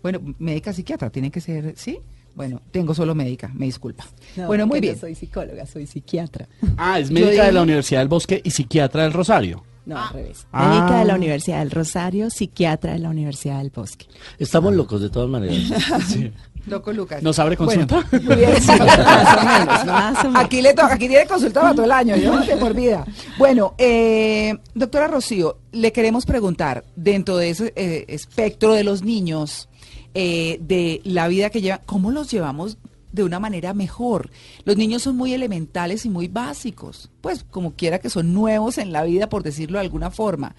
Bueno, 0.00 0.20
médica 0.38 0.72
psiquiatra, 0.72 1.10
tiene 1.10 1.30
que 1.30 1.40
ser, 1.40 1.74
¿sí? 1.76 1.98
Bueno, 2.36 2.62
tengo 2.70 2.94
solo 2.94 3.14
médica, 3.14 3.50
me 3.54 3.66
disculpa. 3.66 4.04
bueno, 4.46 4.66
muy 4.66 4.80
bien. 4.80 4.94
No 4.94 5.00
soy 5.00 5.14
psicóloga, 5.16 5.66
soy 5.66 5.86
psiquiatra. 5.86 6.46
Ah, 6.76 7.00
es 7.00 7.10
médica 7.10 7.46
de 7.46 7.52
la 7.52 7.62
Universidad 7.62 8.00
del 8.00 8.08
Bosque 8.08 8.40
y 8.44 8.50
psiquiatra 8.50 9.02
del 9.02 9.12
Rosario. 9.12 9.64
No, 9.86 9.98
al 9.98 10.12
revés. 10.12 10.46
Ah. 10.52 10.68
Médica 10.68 10.98
de 11.00 11.04
la 11.04 11.14
Universidad 11.16 11.58
del 11.58 11.70
Rosario, 11.70 12.30
psiquiatra 12.30 12.92
de 12.92 13.00
la 13.00 13.10
Universidad 13.10 13.58
del 13.58 13.70
Bosque. 13.70 14.06
Estamos 14.38 14.74
locos 14.74 15.00
de 15.00 15.10
todas 15.10 15.28
maneras. 15.28 15.58
sí. 16.06 16.32
Loco 16.66 16.92
Lucas. 16.92 17.22
¿Nos 17.22 17.38
abre 17.38 17.56
consulta? 17.56 18.04
muy 18.12 18.36
bien, 18.36 18.52
más 18.52 18.68
o 18.68 19.44
menos, 19.44 19.86
más 19.86 20.24
o 20.24 20.28
menos. 20.28 20.44
Aquí, 20.44 20.62
le 20.62 20.70
aquí 20.70 21.08
tiene 21.08 21.26
consulta 21.26 21.60
para 21.60 21.74
todo 21.74 21.84
el 21.84 21.92
año, 21.92 22.16
yo 22.16 22.38
de 22.38 22.56
por 22.56 22.74
vida. 22.74 23.04
Bueno, 23.38 23.74
eh, 23.78 24.54
doctora 24.74 25.08
Rocío, 25.08 25.58
le 25.72 25.92
queremos 25.92 26.24
preguntar, 26.24 26.84
dentro 26.96 27.36
de 27.36 27.50
ese 27.50 27.72
eh, 27.76 28.04
espectro 28.08 28.72
de 28.72 28.84
los 28.84 29.02
niños, 29.02 29.68
eh, 30.14 30.58
de 30.60 31.00
la 31.04 31.28
vida 31.28 31.50
que 31.50 31.60
llevan, 31.60 31.80
¿cómo 31.84 32.10
los 32.10 32.30
llevamos 32.30 32.78
de 33.12 33.24
una 33.24 33.40
manera 33.40 33.74
mejor? 33.74 34.30
Los 34.64 34.76
niños 34.76 35.02
son 35.02 35.16
muy 35.16 35.34
elementales 35.34 36.06
y 36.06 36.10
muy 36.10 36.28
básicos, 36.28 37.10
pues 37.20 37.44
como 37.50 37.74
quiera 37.74 37.98
que 37.98 38.10
son 38.10 38.32
nuevos 38.32 38.78
en 38.78 38.92
la 38.92 39.04
vida, 39.04 39.28
por 39.28 39.42
decirlo 39.42 39.78
de 39.78 39.84
alguna 39.84 40.10
forma. 40.10 40.54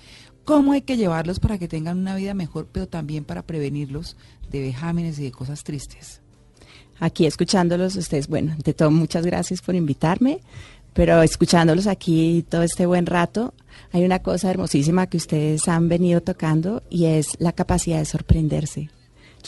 ¿Cómo 0.45 0.73
hay 0.73 0.83
que 0.83 0.95
llevarlos 0.95 1.39
para 1.39 1.57
que 1.57 1.67
tengan 1.67 1.97
una 1.97 2.15
vida 2.15 2.35
mejor, 2.35 2.67
pero 2.71 2.87
también 2.87 3.25
para 3.25 3.41
prevenirlos 3.41 4.15
de 4.51 4.61
vejámenes 4.61 5.17
y 5.17 5.23
de 5.23 5.31
cosas 5.31 5.63
tristes? 5.63 6.21
Aquí 6.99 7.25
escuchándolos, 7.25 7.95
ustedes, 7.95 8.27
bueno, 8.27 8.53
ante 8.53 8.73
todo, 8.75 8.91
muchas 8.91 9.25
gracias 9.25 9.61
por 9.61 9.73
invitarme, 9.73 10.39
pero 10.93 11.21
escuchándolos 11.23 11.87
aquí 11.87 12.45
todo 12.47 12.61
este 12.61 12.85
buen 12.85 13.07
rato, 13.07 13.55
hay 13.91 14.05
una 14.05 14.19
cosa 14.19 14.51
hermosísima 14.51 15.07
que 15.07 15.17
ustedes 15.17 15.67
han 15.67 15.89
venido 15.89 16.21
tocando 16.21 16.83
y 16.91 17.05
es 17.05 17.29
la 17.39 17.51
capacidad 17.51 17.97
de 17.97 18.05
sorprenderse 18.05 18.89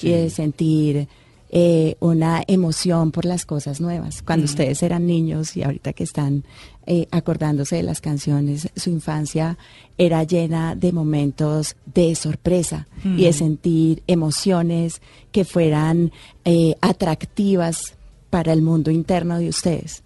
y 0.02 0.10
de 0.10 0.30
sentir 0.32 1.08
eh, 1.50 1.96
una 2.00 2.44
emoción 2.48 3.12
por 3.12 3.26
las 3.26 3.46
cosas 3.46 3.80
nuevas. 3.80 4.22
Cuando 4.22 4.46
ustedes 4.46 4.84
eran 4.84 5.08
niños 5.08 5.56
y 5.56 5.64
ahorita 5.64 5.94
que 5.94 6.04
están 6.04 6.44
eh, 6.86 7.08
acordándose 7.12 7.78
de 7.78 7.84
las 7.84 8.02
canciones, 8.02 8.70
su 8.76 8.90
infancia 8.90 9.58
era 9.98 10.24
llena 10.24 10.76
de 10.76 10.92
momentos 10.92 11.76
de 11.86 12.16
sorpresa 12.16 12.88
y 13.04 13.24
de 13.24 13.34
sentir 13.34 14.04
emociones 14.08 15.02
que 15.32 15.46
fueran 15.46 16.12
eh, 16.44 16.76
atractivas 16.82 17.96
para 18.30 18.52
el 18.52 18.62
mundo 18.62 18.92
interno 18.92 19.40
de 19.40 19.50
ustedes. 19.50 20.04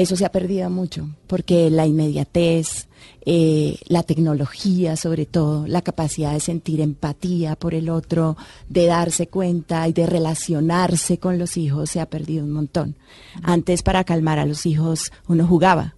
Eso 0.00 0.16
se 0.16 0.24
ha 0.24 0.32
perdido 0.32 0.70
mucho 0.70 1.10
porque 1.26 1.68
la 1.68 1.86
inmediatez, 1.86 2.88
eh, 3.26 3.76
la 3.86 4.02
tecnología 4.02 4.96
sobre 4.96 5.26
todo, 5.26 5.66
la 5.66 5.82
capacidad 5.82 6.32
de 6.32 6.40
sentir 6.40 6.80
empatía 6.80 7.54
por 7.54 7.74
el 7.74 7.90
otro, 7.90 8.38
de 8.70 8.86
darse 8.86 9.26
cuenta 9.26 9.86
y 9.88 9.92
de 9.92 10.06
relacionarse 10.06 11.18
con 11.18 11.38
los 11.38 11.58
hijos 11.58 11.90
se 11.90 12.00
ha 12.00 12.06
perdido 12.06 12.44
un 12.44 12.52
montón. 12.52 12.96
Antes 13.42 13.82
para 13.82 14.04
calmar 14.04 14.38
a 14.38 14.46
los 14.46 14.64
hijos 14.64 15.12
uno 15.28 15.46
jugaba 15.46 15.94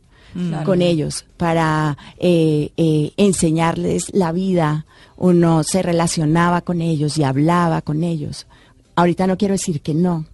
con 0.65 0.83
ellos, 0.83 1.25
para 1.37 1.97
eh, 2.19 2.71
eh, 2.77 3.13
enseñarles 3.19 4.13
la 4.15 4.33
vida, 4.33 4.87
uno 5.17 5.63
se 5.63 5.81
relacionaba 5.81 6.63
con 6.63 6.81
ellos 6.81 7.19
y 7.19 7.23
hablaba 7.23 7.83
con 7.83 8.03
ellos. 8.03 8.47
Ahorita 8.97 9.29
no 9.29 9.37
quiero 9.37 9.53
decir 9.53 9.81
que 9.81 9.95
no, 9.95 10.25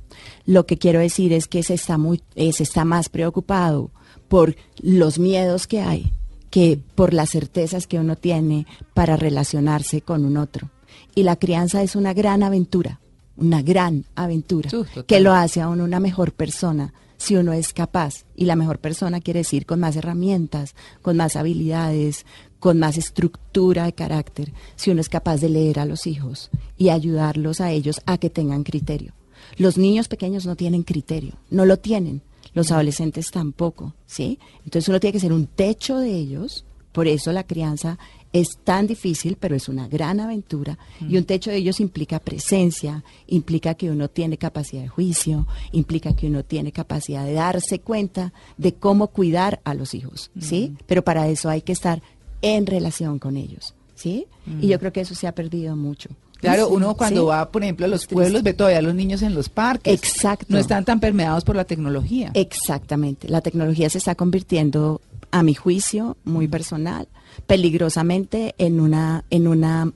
lo 0.47 0.67
que 0.67 0.79
quiero 0.79 1.01
decir 1.01 1.33
es 1.33 1.47
que 1.47 1.63
se 1.63 1.75
está, 1.75 1.99
muy, 1.99 2.23
se 2.35 2.63
está 2.63 2.85
más 2.85 3.09
preocupado 3.09 3.91
por 4.29 4.57
los 4.81 5.19
miedos 5.19 5.67
que 5.67 5.81
hay 5.81 6.13
que 6.51 6.81
por 6.95 7.13
las 7.13 7.31
certezas 7.31 7.87
que 7.87 7.99
uno 7.99 8.17
tiene 8.17 8.67
para 8.95 9.17
relacionarse 9.17 10.01
con 10.01 10.25
un 10.25 10.37
otro. 10.37 10.71
Y 11.15 11.23
la 11.23 11.37
crianza 11.37 11.83
es 11.83 11.97
una 11.97 12.15
gran 12.15 12.43
aventura, 12.43 13.01
una 13.37 13.63
gran 13.63 14.05
aventura, 14.15 14.71
que 15.07 15.21
lo 15.21 15.35
hace 15.35 15.61
a 15.61 15.69
uno 15.69 15.85
una 15.85 16.01
mejor 16.01 16.33
persona 16.33 16.95
si 17.17 17.37
uno 17.37 17.53
es 17.53 17.73
capaz. 17.73 18.25
Y 18.37 18.45
la 18.45 18.57
mejor 18.57 18.79
persona 18.79 19.21
quiere 19.21 19.41
decir 19.41 19.67
con 19.67 19.81
más 19.81 19.97
herramientas, 19.97 20.75
con 21.03 21.17
más 21.17 21.37
habilidades, 21.37 22.25
con 22.61 22.79
más 22.79 22.97
estructura 22.97 23.85
de 23.85 23.93
carácter, 23.93 24.53
si 24.77 24.91
uno 24.91 25.01
es 25.01 25.09
capaz 25.09 25.39
de 25.39 25.49
leer 25.49 25.81
a 25.81 25.85
los 25.85 26.07
hijos 26.07 26.51
y 26.77 26.89
ayudarlos 26.89 27.61
a 27.61 27.71
ellos 27.71 28.01
a 28.07 28.19
que 28.19 28.31
tengan 28.31 28.65
criterio. 28.65 29.13
Los 29.57 29.79
niños 29.79 30.09
pequeños 30.09 30.47
no 30.47 30.57
tienen 30.57 30.83
criterio, 30.83 31.35
no 31.51 31.65
lo 31.65 31.79
tienen 31.79 32.23
los 32.55 32.73
adolescentes 32.73 33.31
tampoco, 33.31 33.95
¿sí? 34.07 34.39
Entonces 34.65 34.89
uno 34.89 35.01
tiene 35.01 35.13
que 35.13 35.21
ser 35.21 35.33
un 35.33 35.47
techo 35.47 35.99
de 35.99 36.15
ellos, 36.15 36.65
por 36.93 37.07
eso 37.07 37.33
la 37.33 37.45
crianza 37.45 37.99
es 38.33 38.59
tan 38.63 38.87
difícil, 38.87 39.37
pero 39.39 39.57
es 39.57 39.69
una 39.69 39.89
gran 39.89 40.21
aventura. 40.21 40.79
Y 41.01 41.17
un 41.17 41.25
techo 41.25 41.51
de 41.51 41.57
ellos 41.57 41.81
implica 41.81 42.19
presencia, 42.19 43.05
implica 43.27 43.75
que 43.75 43.91
uno 43.91 44.09
tiene 44.09 44.37
capacidad 44.37 44.83
de 44.83 44.89
juicio, 44.89 45.47
implica 45.73 46.15
que 46.15 46.27
uno 46.27 46.45
tiene 46.45 46.73
capacidad 46.73 47.25
de 47.25 47.35
darse 47.35 47.79
cuenta 47.79 48.33
de 48.57 48.75
cómo 48.75 49.09
cuidar 49.09 49.61
a 49.65 49.75
los 49.75 49.95
hijos, 49.95 50.31
¿sí? 50.41 50.75
Pero 50.87 51.03
para 51.05 51.29
eso 51.29 51.49
hay 51.49 51.63
que 51.63 51.73
estar 51.73 52.03
en 52.43 52.67
relación 52.67 53.19
con 53.19 53.37
ellos, 53.37 53.75
¿sí? 53.95 54.27
Y 54.61 54.69
yo 54.69 54.79
creo 54.79 54.93
que 54.93 55.01
eso 55.01 55.15
se 55.15 55.27
ha 55.27 55.35
perdido 55.35 55.77
mucho. 55.77 56.11
Claro, 56.41 56.69
uno 56.69 56.95
cuando 56.95 57.27
va, 57.27 57.51
por 57.51 57.63
ejemplo, 57.63 57.87
a 57.87 57.89
los 57.89 58.07
pueblos 58.07 58.43
ve 58.43 58.55
todavía 58.55 58.79
a 58.79 58.83
los 58.83 58.95
niños 58.95 59.23
en 59.23 59.35
los 59.35 59.49
parques. 59.49 59.93
Exacto. 59.93 60.47
No 60.49 60.59
están 60.59 60.85
tan 60.85 61.01
permeados 61.01 61.45
por 61.45 61.57
la 61.57 61.65
tecnología. 61.65 62.31
Exactamente. 62.35 63.29
La 63.29 63.41
tecnología 63.41 63.91
se 63.91 63.99
está 63.99 64.15
convirtiendo, 64.15 65.01
a 65.31 65.43
mi 65.43 65.55
juicio, 65.55 66.17
muy 66.25 66.49
personal, 66.49 67.09
peligrosamente 67.47 68.55
en 68.59 68.81
una, 68.81 69.25
en 69.31 69.47
una 69.47 69.93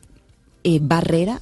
eh, 0.65 0.79
barrera 0.83 1.41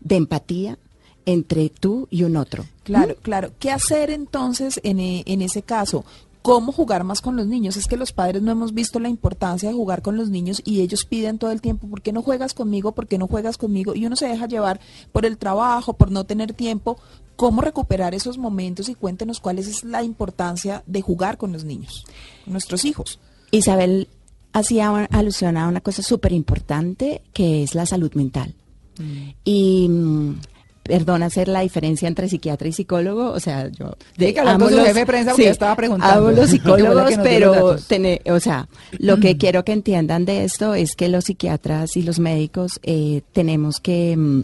de 0.00 0.16
empatía 0.16 0.78
entre 1.26 1.68
tú 1.68 2.08
y 2.10 2.24
un 2.24 2.36
otro. 2.36 2.64
Claro, 2.84 3.16
claro. 3.22 3.52
¿Qué 3.58 3.70
hacer 3.70 4.10
entonces 4.10 4.80
en, 4.82 5.00
eh, 5.00 5.22
en 5.26 5.42
ese 5.42 5.62
caso? 5.62 6.04
Cómo 6.42 6.72
jugar 6.72 7.04
más 7.04 7.20
con 7.20 7.36
los 7.36 7.46
niños. 7.46 7.76
Es 7.76 7.86
que 7.86 7.96
los 7.96 8.12
padres 8.12 8.42
no 8.42 8.50
hemos 8.50 8.74
visto 8.74 8.98
la 8.98 9.08
importancia 9.08 9.68
de 9.68 9.74
jugar 9.74 10.02
con 10.02 10.16
los 10.16 10.28
niños 10.28 10.60
y 10.64 10.80
ellos 10.80 11.04
piden 11.04 11.38
todo 11.38 11.52
el 11.52 11.60
tiempo, 11.60 11.86
¿por 11.86 12.02
qué 12.02 12.12
no 12.12 12.22
juegas 12.22 12.52
conmigo? 12.52 12.92
¿Por 12.92 13.06
qué 13.06 13.16
no 13.16 13.28
juegas 13.28 13.56
conmigo? 13.56 13.94
Y 13.94 14.04
uno 14.06 14.16
se 14.16 14.26
deja 14.26 14.46
llevar 14.46 14.80
por 15.12 15.24
el 15.24 15.38
trabajo, 15.38 15.94
por 15.94 16.10
no 16.10 16.24
tener 16.24 16.52
tiempo. 16.52 16.98
¿Cómo 17.36 17.62
recuperar 17.62 18.14
esos 18.14 18.36
momentos? 18.36 18.88
Y 18.88 18.94
cuéntenos 18.94 19.40
cuál 19.40 19.58
es 19.58 19.84
la 19.84 20.02
importancia 20.02 20.82
de 20.86 21.00
jugar 21.00 21.38
con 21.38 21.52
los 21.52 21.64
niños, 21.64 22.04
nuestros 22.46 22.84
hijos. 22.84 23.20
Isabel 23.50 24.08
hacía 24.52 25.06
alusión 25.06 25.56
a 25.56 25.68
una 25.68 25.80
cosa 25.80 26.02
súper 26.02 26.32
importante 26.32 27.22
que 27.32 27.62
es 27.62 27.74
la 27.74 27.86
salud 27.86 28.12
mental. 28.14 28.54
Y 29.44 29.88
mm, 29.88 30.40
perdón 30.82 31.22
hacer 31.22 31.48
la 31.48 31.60
diferencia 31.60 32.08
entre 32.08 32.28
psiquiatra 32.28 32.68
y 32.68 32.72
psicólogo, 32.72 33.30
o 33.30 33.40
sea, 33.40 33.68
yo 33.68 33.96
de 34.16 34.34
amo 34.40 34.68
los, 34.68 34.86
jefe 34.86 35.00
de 35.00 35.06
prensa 35.06 35.30
porque 35.32 35.48
estaba 35.48 35.76
preguntando. 35.76 36.28
Amo 36.28 36.30
los 36.36 36.50
psicólogos, 36.50 37.14
pero 37.22 37.76
o 38.26 38.40
sea, 38.40 38.68
lo 38.98 39.18
que 39.18 39.36
quiero 39.38 39.64
que 39.64 39.72
entiendan 39.72 40.24
de 40.24 40.44
esto 40.44 40.74
es 40.74 40.96
que 40.96 41.08
los 41.08 41.24
psiquiatras 41.24 41.96
y 41.96 42.02
los 42.02 42.18
médicos 42.18 42.80
eh, 42.82 43.22
tenemos 43.32 43.78
que 43.80 44.16
mm, 44.16 44.42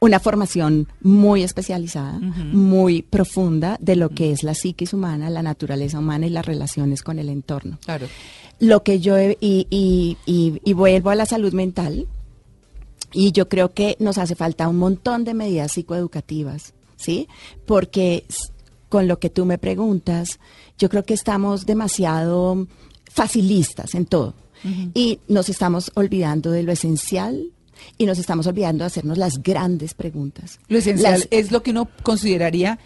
una 0.00 0.18
formación 0.18 0.88
muy 1.02 1.42
especializada, 1.42 2.18
muy 2.18 3.02
profunda 3.02 3.76
de 3.80 3.96
lo 3.96 4.08
que 4.08 4.32
es 4.32 4.42
la 4.42 4.54
psiquis 4.54 4.94
humana, 4.94 5.28
la 5.28 5.42
naturaleza 5.42 5.98
humana 5.98 6.26
y 6.26 6.30
las 6.30 6.46
relaciones 6.46 7.02
con 7.02 7.18
el 7.18 7.28
entorno. 7.28 7.78
Claro. 7.84 8.06
Lo 8.60 8.82
que 8.82 9.00
yo 9.00 9.20
y, 9.20 9.36
y, 9.40 10.16
y 10.26 10.72
vuelvo 10.72 11.10
a 11.10 11.14
la 11.14 11.26
salud 11.26 11.52
mental, 11.52 12.06
y 13.12 13.32
yo 13.32 13.48
creo 13.48 13.72
que 13.72 13.96
nos 13.98 14.18
hace 14.18 14.34
falta 14.34 14.68
un 14.68 14.78
montón 14.78 15.24
de 15.24 15.34
medidas 15.34 15.72
psicoeducativas, 15.72 16.74
¿sí? 16.96 17.28
Porque 17.66 18.24
con 18.88 19.08
lo 19.08 19.18
que 19.18 19.30
tú 19.30 19.46
me 19.46 19.58
preguntas, 19.58 20.38
yo 20.78 20.88
creo 20.88 21.04
que 21.04 21.14
estamos 21.14 21.66
demasiado 21.66 22.66
facilistas 23.10 23.94
en 23.94 24.06
todo. 24.06 24.34
Y 24.92 25.20
nos 25.26 25.48
estamos 25.48 25.90
olvidando 25.94 26.50
de 26.50 26.62
lo 26.62 26.70
esencial 26.70 27.50
y 27.96 28.04
nos 28.04 28.18
estamos 28.18 28.46
olvidando 28.46 28.82
de 28.82 28.88
hacernos 28.88 29.16
las 29.16 29.42
grandes 29.42 29.94
preguntas. 29.94 30.60
Lo 30.68 30.76
esencial 30.76 31.26
es 31.30 31.50
lo 31.50 31.62
que 31.62 31.70
uno 31.70 31.88
consideraría 32.02 32.78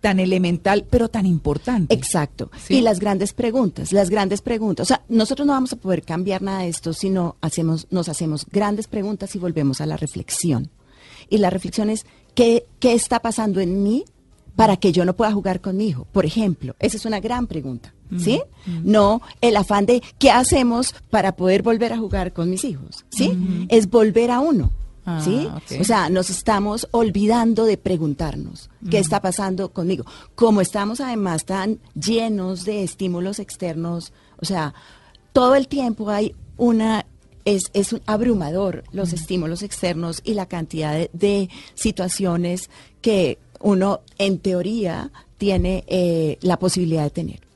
tan 0.00 0.20
elemental, 0.20 0.86
pero 0.88 1.08
tan 1.08 1.26
importante. 1.26 1.94
Exacto. 1.94 2.50
Y 2.68 2.80
las 2.80 3.00
grandes 3.00 3.32
preguntas, 3.32 3.92
las 3.92 4.10
grandes 4.10 4.42
preguntas. 4.42 4.86
O 4.86 4.88
sea, 4.88 5.02
nosotros 5.08 5.46
no 5.46 5.52
vamos 5.52 5.72
a 5.72 5.76
poder 5.76 6.02
cambiar 6.02 6.42
nada 6.42 6.60
de 6.60 6.68
esto 6.68 6.92
si 6.92 7.10
no 7.10 7.36
hacemos, 7.40 7.86
nos 7.90 8.08
hacemos 8.08 8.46
grandes 8.50 8.86
preguntas 8.88 9.34
y 9.34 9.38
volvemos 9.38 9.80
a 9.80 9.86
la 9.86 9.96
reflexión. 9.96 10.70
Y 11.28 11.38
la 11.38 11.50
reflexión 11.50 11.90
es, 11.90 12.06
¿qué, 12.34 12.66
qué 12.78 12.94
está 12.94 13.20
pasando 13.20 13.60
en 13.60 13.82
mí 13.82 14.04
para 14.54 14.76
que 14.76 14.92
yo 14.92 15.04
no 15.04 15.14
pueda 15.14 15.32
jugar 15.32 15.60
con 15.60 15.76
mi 15.76 15.88
hijo? 15.88 16.06
Por 16.12 16.24
ejemplo, 16.24 16.76
esa 16.78 16.96
es 16.96 17.04
una 17.04 17.20
gran 17.20 17.46
pregunta. 17.46 17.92
¿Sí? 18.18 18.40
No 18.84 19.20
el 19.40 19.56
afán 19.56 19.84
de 19.84 20.00
qué 20.18 20.30
hacemos 20.30 20.94
para 21.10 21.34
poder 21.34 21.62
volver 21.62 21.92
a 21.92 21.98
jugar 21.98 22.32
con 22.32 22.48
mis 22.48 22.62
hijos. 22.62 23.04
¿Sí? 23.10 23.66
Es 23.68 23.90
volver 23.90 24.30
a 24.30 24.38
uno. 24.38 24.70
¿Sí? 25.22 25.48
Ah, 25.48 25.60
o 25.80 25.84
sea, 25.84 26.08
nos 26.08 26.30
estamos 26.30 26.88
olvidando 26.90 27.64
de 27.64 27.76
preguntarnos 27.76 28.70
qué 28.90 28.98
está 28.98 29.20
pasando 29.20 29.72
conmigo. 29.72 30.04
Como 30.34 30.60
estamos 30.60 31.00
además 31.00 31.44
tan 31.44 31.78
llenos 31.94 32.64
de 32.64 32.82
estímulos 32.82 33.38
externos, 33.38 34.12
o 34.38 34.44
sea, 34.44 34.74
todo 35.32 35.54
el 35.54 35.68
tiempo 35.68 36.10
hay 36.10 36.34
una 36.56 37.06
es, 37.44 37.70
es 37.72 37.94
abrumador 38.06 38.84
los 38.92 39.12
estímulos 39.12 39.62
externos 39.62 40.20
y 40.24 40.34
la 40.34 40.46
cantidad 40.46 41.08
de, 41.12 41.48
situaciones 41.74 42.68
que 43.00 43.38
uno 43.60 44.00
en 44.18 44.40
teoría 44.40 45.12
tiene 45.38 45.84
eh, 45.86 46.38
la 46.42 46.58
posibilidad 46.58 47.04
de 47.04 47.10
tener. 47.10 47.46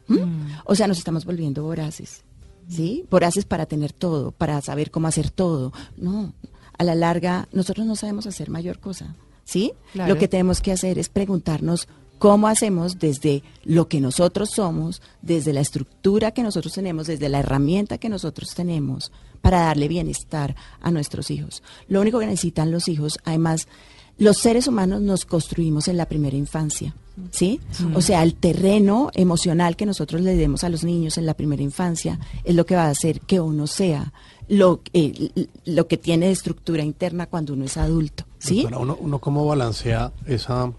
O 0.64 0.74
sea, 0.74 0.88
nos 0.88 0.98
estamos 0.98 1.24
volviendo 1.24 1.62
voraces. 1.62 2.22
¿Sí? 2.68 3.04
Voraces 3.10 3.44
para 3.44 3.66
tener 3.66 3.92
todo, 3.92 4.30
para 4.30 4.60
saber 4.60 4.90
cómo 4.92 5.08
hacer 5.08 5.30
todo. 5.30 5.72
No, 5.96 6.32
a 6.81 6.83
la 6.83 6.95
larga 6.95 7.47
nosotros 7.53 7.87
no 7.87 7.95
sabemos 7.95 8.27
hacer 8.27 8.49
mayor 8.49 8.79
cosa, 8.79 9.14
¿sí? 9.45 9.75
Lo 9.93 10.16
que 10.16 10.29
tenemos 10.29 10.62
que 10.62 10.73
hacer 10.73 10.99
es 10.99 11.11
preguntarnos 11.11 11.88
cómo 12.19 12.49
hacemos 12.49 12.99
desde 12.99 13.43
lo 13.64 13.87
que 13.87 14.01
nosotros 14.01 14.49
somos, 14.49 15.03
desde 15.21 15.53
la 15.53 15.61
estructura 15.61 16.31
que 16.31 16.43
nosotros 16.43 16.73
tenemos, 16.73 17.07
desde 17.07 17.29
la 17.29 17.40
herramienta 17.40 17.99
que 17.99 18.09
nosotros 18.09 18.55
tenemos 18.55 19.12
para 19.43 19.61
darle 19.61 19.88
bienestar 19.88 20.57
a 20.81 20.90
nuestros 20.90 21.31
hijos. 21.31 21.62
Lo 21.87 22.01
único 22.01 22.19
que 22.19 22.27
necesitan 22.27 22.71
los 22.71 22.88
hijos, 22.88 23.19
además, 23.25 23.69
los 24.16 24.38
seres 24.38 24.66
humanos 24.66 25.03
nos 25.03 25.27
construimos 25.27 25.87
en 25.87 25.99
la 25.99 26.07
primera 26.07 26.38
infancia, 26.38 26.95
¿sí? 27.30 27.61
O 27.94 28.00
sea, 28.00 28.22
el 28.22 28.35
terreno 28.35 29.11
emocional 29.14 29.76
que 29.76 29.87
nosotros 29.87 30.20
le 30.20 30.37
demos 30.37 30.64
a 30.64 30.68
los 30.68 30.85
niños 30.85 31.18
en 31.18 31.26
la 31.26 31.35
primera 31.35 31.62
infancia 31.62 32.18
es 32.44 32.54
lo 32.54 32.66
que 32.66 32.76
va 32.76 32.85
a 32.85 32.90
hacer 32.90 33.20
que 33.20 33.40
uno 33.40 33.66
sea 33.66 34.12
lo, 34.48 34.80
eh, 34.92 35.30
lo 35.64 35.87
que 35.87 35.96
tiene 35.96 36.26
de 36.26 36.33
estructura 36.33 36.83
interna 36.83 37.26
cuando 37.26 37.52
uno 37.52 37.64
es 37.64 37.76
adulto. 37.76 38.24
¿sí? 38.38 38.66
uno, 38.66 38.96
uno 39.00 39.18
cómo 39.20 39.46
balancea 39.46 40.12
esa 40.26 40.72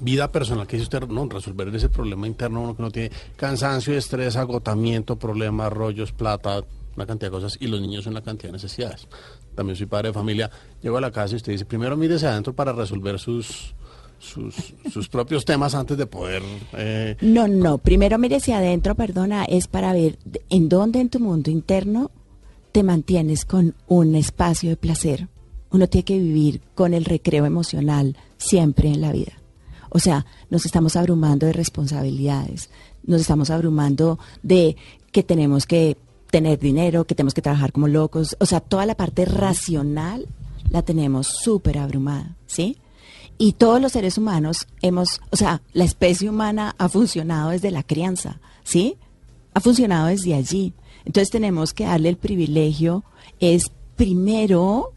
vida 0.00 0.30
personal 0.30 0.66
que 0.66 0.76
dice 0.76 0.84
usted, 0.84 1.08
no, 1.08 1.28
resolver 1.28 1.74
ese 1.74 1.88
problema 1.88 2.26
interno, 2.26 2.62
uno 2.62 2.76
que 2.76 2.82
no 2.82 2.90
tiene 2.90 3.10
cansancio, 3.36 3.96
estrés, 3.96 4.36
agotamiento, 4.36 5.16
problemas, 5.16 5.72
rollos, 5.72 6.12
plata, 6.12 6.62
una 6.96 7.06
cantidad 7.06 7.30
de 7.30 7.36
cosas, 7.36 7.56
y 7.60 7.66
los 7.66 7.80
niños 7.80 8.04
son 8.04 8.14
la 8.14 8.22
cantidad 8.22 8.48
de 8.48 8.54
necesidades. 8.54 9.06
También 9.54 9.76
soy 9.76 9.86
padre 9.86 10.08
de 10.08 10.14
familia, 10.14 10.50
llego 10.82 10.96
a 10.96 11.00
la 11.00 11.10
casa 11.10 11.34
y 11.34 11.36
usted 11.36 11.52
dice, 11.52 11.64
primero 11.64 11.96
mírese 11.96 12.26
adentro 12.26 12.52
para 12.54 12.72
resolver 12.72 13.18
sus, 13.18 13.74
sus, 14.20 14.74
sus, 14.92 15.08
propios 15.08 15.44
temas 15.44 15.74
antes 15.74 15.96
de 15.98 16.06
poder... 16.06 16.42
Eh... 16.74 17.16
No, 17.22 17.48
no, 17.48 17.78
primero 17.78 18.18
mírese 18.18 18.54
adentro, 18.54 18.94
perdona, 18.94 19.44
es 19.44 19.66
para 19.66 19.92
ver 19.92 20.18
en 20.50 20.68
dónde 20.68 21.00
en 21.00 21.08
tu 21.08 21.18
mundo 21.18 21.50
interno 21.50 22.10
te 22.70 22.82
mantienes 22.82 23.44
con 23.44 23.74
un 23.88 24.14
espacio 24.14 24.70
de 24.70 24.76
placer. 24.76 25.28
Uno 25.70 25.88
tiene 25.88 26.04
que 26.04 26.18
vivir 26.18 26.60
con 26.74 26.94
el 26.94 27.04
recreo 27.04 27.46
emocional 27.46 28.16
siempre 28.36 28.88
en 28.88 29.00
la 29.00 29.12
vida. 29.12 29.32
O 29.88 29.98
sea, 29.98 30.26
nos 30.50 30.66
estamos 30.66 30.96
abrumando 30.96 31.46
de 31.46 31.52
responsabilidades, 31.52 32.70
nos 33.04 33.22
estamos 33.22 33.50
abrumando 33.50 34.18
de 34.42 34.76
que 35.10 35.22
tenemos 35.22 35.66
que 35.66 35.96
tener 36.30 36.58
dinero, 36.60 37.04
que 37.04 37.14
tenemos 37.14 37.34
que 37.34 37.42
trabajar 37.42 37.72
como 37.72 37.88
locos. 37.88 38.36
O 38.38 38.46
sea, 38.46 38.60
toda 38.60 38.86
la 38.86 38.96
parte 38.96 39.24
racional 39.24 40.26
la 40.70 40.82
tenemos 40.82 41.26
súper 41.26 41.78
abrumada, 41.78 42.36
¿sí? 42.46 42.76
Y 43.42 43.54
todos 43.54 43.80
los 43.80 43.92
seres 43.92 44.18
humanos 44.18 44.66
hemos, 44.82 45.22
o 45.30 45.36
sea, 45.36 45.62
la 45.72 45.84
especie 45.84 46.28
humana 46.28 46.74
ha 46.76 46.90
funcionado 46.90 47.52
desde 47.52 47.70
la 47.70 47.82
crianza, 47.82 48.38
¿sí? 48.64 48.98
Ha 49.54 49.60
funcionado 49.60 50.08
desde 50.08 50.34
allí. 50.34 50.74
Entonces 51.06 51.30
tenemos 51.30 51.72
que 51.72 51.84
darle 51.84 52.10
el 52.10 52.18
privilegio, 52.18 53.02
es 53.38 53.72
primero 53.96 54.92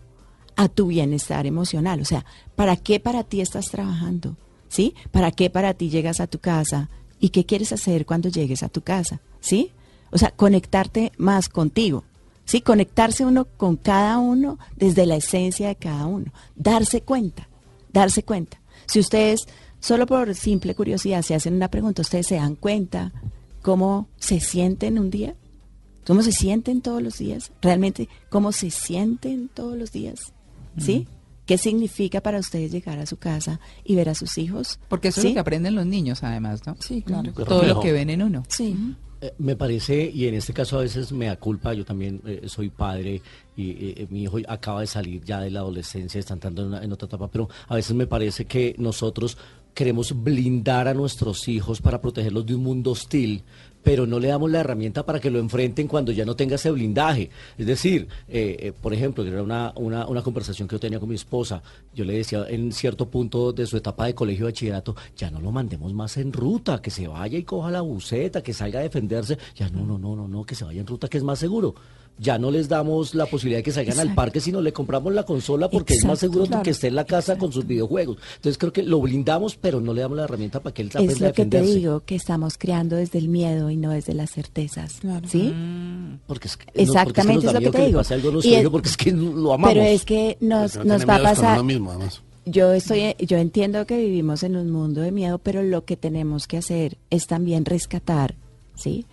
a 0.57 0.67
tu 0.67 0.87
bienestar 0.87 1.45
emocional. 1.45 2.01
O 2.01 2.05
sea, 2.05 2.25
¿para 2.57 2.75
qué 2.75 2.99
para 2.99 3.23
ti 3.23 3.39
estás 3.39 3.71
trabajando? 3.71 4.35
¿Sí? 4.67 4.93
¿Para 5.11 5.31
qué 5.31 5.49
para 5.49 5.73
ti 5.73 5.89
llegas 5.89 6.19
a 6.19 6.27
tu 6.27 6.39
casa? 6.39 6.89
¿Y 7.21 7.29
qué 7.29 7.45
quieres 7.45 7.71
hacer 7.71 8.05
cuando 8.05 8.27
llegues 8.27 8.61
a 8.61 8.67
tu 8.67 8.81
casa? 8.81 9.21
¿Sí? 9.39 9.71
O 10.11 10.17
sea, 10.17 10.31
conectarte 10.31 11.13
más 11.17 11.47
contigo. 11.47 12.03
¿Sí? 12.43 12.59
Conectarse 12.59 13.25
uno 13.25 13.45
con 13.45 13.77
cada 13.77 14.17
uno 14.17 14.59
desde 14.75 15.05
la 15.05 15.15
esencia 15.15 15.69
de 15.69 15.77
cada 15.77 16.07
uno. 16.07 16.33
Darse 16.57 16.99
cuenta, 17.03 17.47
darse 17.93 18.23
cuenta. 18.23 18.59
Si 18.85 18.99
ustedes, 18.99 19.47
solo 19.79 20.05
por 20.05 20.35
simple 20.35 20.75
curiosidad, 20.75 21.21
se 21.21 21.35
hacen 21.35 21.53
una 21.53 21.69
pregunta, 21.69 22.01
¿ustedes 22.01 22.27
se 22.27 22.35
dan 22.35 22.55
cuenta 22.55 23.13
cómo 23.61 24.09
se 24.17 24.39
sienten 24.39 24.99
un 24.99 25.09
día? 25.09 25.35
¿Cómo 26.05 26.21
se 26.21 26.33
sienten 26.33 26.81
todos 26.81 27.01
los 27.01 27.17
días? 27.17 27.51
¿Realmente 27.61 28.09
cómo 28.29 28.51
se 28.51 28.71
sienten 28.71 29.47
todos 29.47 29.77
los 29.77 29.91
días? 29.91 30.33
¿Sí? 30.77 31.07
¿Qué 31.45 31.57
significa 31.57 32.21
para 32.21 32.39
ustedes 32.39 32.71
llegar 32.71 32.99
a 32.99 33.05
su 33.05 33.17
casa 33.17 33.59
y 33.83 33.95
ver 33.95 34.09
a 34.09 34.15
sus 34.15 34.37
hijos? 34.37 34.79
Porque 34.89 35.09
eso 35.09 35.21
es 35.21 35.27
lo 35.27 35.33
que 35.33 35.39
aprenden 35.39 35.75
los 35.75 35.85
niños, 35.85 36.23
además, 36.23 36.61
¿no? 36.65 36.75
Sí, 36.79 37.01
claro. 37.01 37.31
Todo 37.31 37.63
lo 37.63 37.79
que 37.79 37.91
ven 37.91 38.09
en 38.09 38.21
uno. 38.21 38.43
Sí. 38.49 38.75
Eh, 39.23 39.33
me 39.37 39.55
parece, 39.55 40.11
y 40.13 40.27
en 40.27 40.33
este 40.33 40.51
caso 40.51 40.77
a 40.77 40.81
veces 40.81 41.13
me 41.13 41.27
da 41.27 41.37
culpa, 41.37 41.73
yo 41.73 41.85
también 41.85 42.21
eh, 42.25 42.41
soy 42.47 42.69
padre 42.69 43.21
y 43.55 43.69
eh, 43.69 44.07
mi 44.09 44.23
hijo 44.23 44.37
acaba 44.49 44.81
de 44.81 44.87
salir 44.87 45.23
ya 45.23 45.39
de 45.39 45.49
la 45.49 45.61
adolescencia, 45.61 46.19
está 46.19 46.33
entrando 46.33 46.65
en, 46.65 46.83
en 46.83 46.91
otra 46.91 47.05
etapa, 47.05 47.29
pero 47.29 47.47
a 47.69 47.75
veces 47.75 47.95
me 47.95 48.05
parece 48.05 48.43
que 48.43 48.75
nosotros 48.77 49.37
queremos 49.73 50.11
blindar 50.23 50.89
a 50.89 50.93
nuestros 50.93 51.47
hijos 51.47 51.79
para 51.79 52.01
protegerlos 52.01 52.45
de 52.45 52.55
un 52.55 52.63
mundo 52.63 52.91
hostil, 52.91 53.43
pero 53.83 54.07
no 54.07 54.19
le 54.19 54.29
damos 54.29 54.49
la 54.49 54.61
herramienta 54.61 55.05
para 55.05 55.19
que 55.19 55.29
lo 55.29 55.39
enfrenten 55.39 55.87
cuando 55.87 56.11
ya 56.11 56.25
no 56.25 56.35
tenga 56.35 56.55
ese 56.55 56.71
blindaje. 56.71 57.29
Es 57.57 57.65
decir, 57.65 58.07
eh, 58.27 58.57
eh, 58.59 58.71
por 58.71 58.93
ejemplo, 58.93 59.25
era 59.25 59.43
una, 59.43 59.73
una, 59.75 60.07
una, 60.07 60.21
conversación 60.21 60.67
que 60.67 60.75
yo 60.75 60.79
tenía 60.79 60.99
con 60.99 61.09
mi 61.09 61.15
esposa, 61.15 61.61
yo 61.93 62.05
le 62.05 62.13
decía 62.13 62.45
en 62.47 62.71
cierto 62.71 63.09
punto 63.09 63.51
de 63.51 63.65
su 63.65 63.77
etapa 63.77 64.05
de 64.05 64.15
colegio 64.15 64.45
de 64.45 64.51
bachillerato, 64.51 64.95
ya 65.17 65.29
no 65.29 65.39
lo 65.39 65.51
mandemos 65.51 65.93
más 65.93 66.17
en 66.17 66.31
ruta, 66.31 66.81
que 66.81 66.89
se 66.89 67.07
vaya 67.07 67.37
y 67.37 67.43
coja 67.43 67.69
la 67.71 67.81
buceta, 67.81 68.41
que 68.41 68.53
salga 68.53 68.79
a 68.79 68.83
defenderse, 68.83 69.37
ya 69.55 69.69
no, 69.69 69.85
no, 69.85 69.97
no, 69.97 70.15
no, 70.15 70.27
no, 70.27 70.43
que 70.45 70.55
se 70.55 70.63
vaya 70.63 70.81
en 70.81 70.87
ruta, 70.87 71.07
que 71.07 71.17
es 71.17 71.23
más 71.23 71.39
seguro 71.39 71.75
ya 72.17 72.37
no 72.37 72.51
les 72.51 72.69
damos 72.69 73.15
la 73.15 73.25
posibilidad 73.25 73.59
de 73.59 73.63
que 73.63 73.71
salgan 73.71 73.99
al 73.99 74.13
parque, 74.13 74.39
sino 74.39 74.61
le 74.61 74.71
compramos 74.71 75.13
la 75.13 75.23
consola 75.23 75.69
porque 75.69 75.95
es 75.95 76.05
más 76.05 76.19
seguro 76.19 76.61
que 76.61 76.69
esté 76.69 76.87
en 76.87 76.95
la 76.95 77.05
casa 77.05 77.37
con 77.37 77.51
sus 77.51 77.65
videojuegos. 77.65 78.17
Entonces 78.35 78.57
creo 78.57 78.71
que 78.71 78.83
lo 78.83 79.01
blindamos, 79.01 79.55
pero 79.55 79.81
no 79.81 79.93
le 79.93 80.01
damos 80.01 80.17
la 80.17 80.25
herramienta 80.25 80.59
para 80.59 80.73
que 80.73 80.83
él 80.83 80.89
aprenda 80.89 81.11
a 81.11 81.29
defenderse. 81.29 81.41
Es 81.41 81.53
lo 81.53 81.67
que 81.67 81.73
te 81.73 81.79
digo, 81.79 81.99
que 82.01 82.15
estamos 82.15 82.57
creando 82.57 82.95
desde 82.95 83.19
el 83.19 83.29
miedo 83.29 83.69
y 83.69 83.77
no 83.77 83.91
desde 83.91 84.13
las 84.13 84.31
certezas. 84.31 84.99
¿Sí? 85.27 85.53
Mm. 85.55 86.19
Porque 86.27 86.47
es 86.47 86.57
Exactamente 86.73 87.47
es, 87.47 87.53
lo 87.53 87.59
que 87.59 87.71
te 87.71 87.85
digo. 87.85 88.01
porque 88.71 88.89
es 88.89 88.97
que 88.97 89.11
lo 89.11 89.53
amamos. 89.53 89.73
Pero 89.73 89.85
es 89.85 90.05
que 90.05 90.37
nos, 90.39 90.83
nos 90.85 91.07
va 91.07 91.15
a 91.15 91.23
pasar... 91.23 91.61
yo 92.45 92.73
estoy, 92.73 93.15
yo 93.19 93.37
entiendo 93.37 93.85
que 93.85 93.97
vivimos 93.97 94.43
en 94.43 94.55
un 94.55 94.69
mundo 94.69 95.01
de 95.01 95.11
miedo, 95.11 95.39
pero 95.39 95.63
lo 95.63 95.85
que 95.85 95.97
tenemos 95.97 96.47
que 96.47 96.57
hacer 96.57 96.97
es 97.09 97.27
también 97.27 97.65
rescatar, 97.65 98.35
¿sí? 98.75 99.05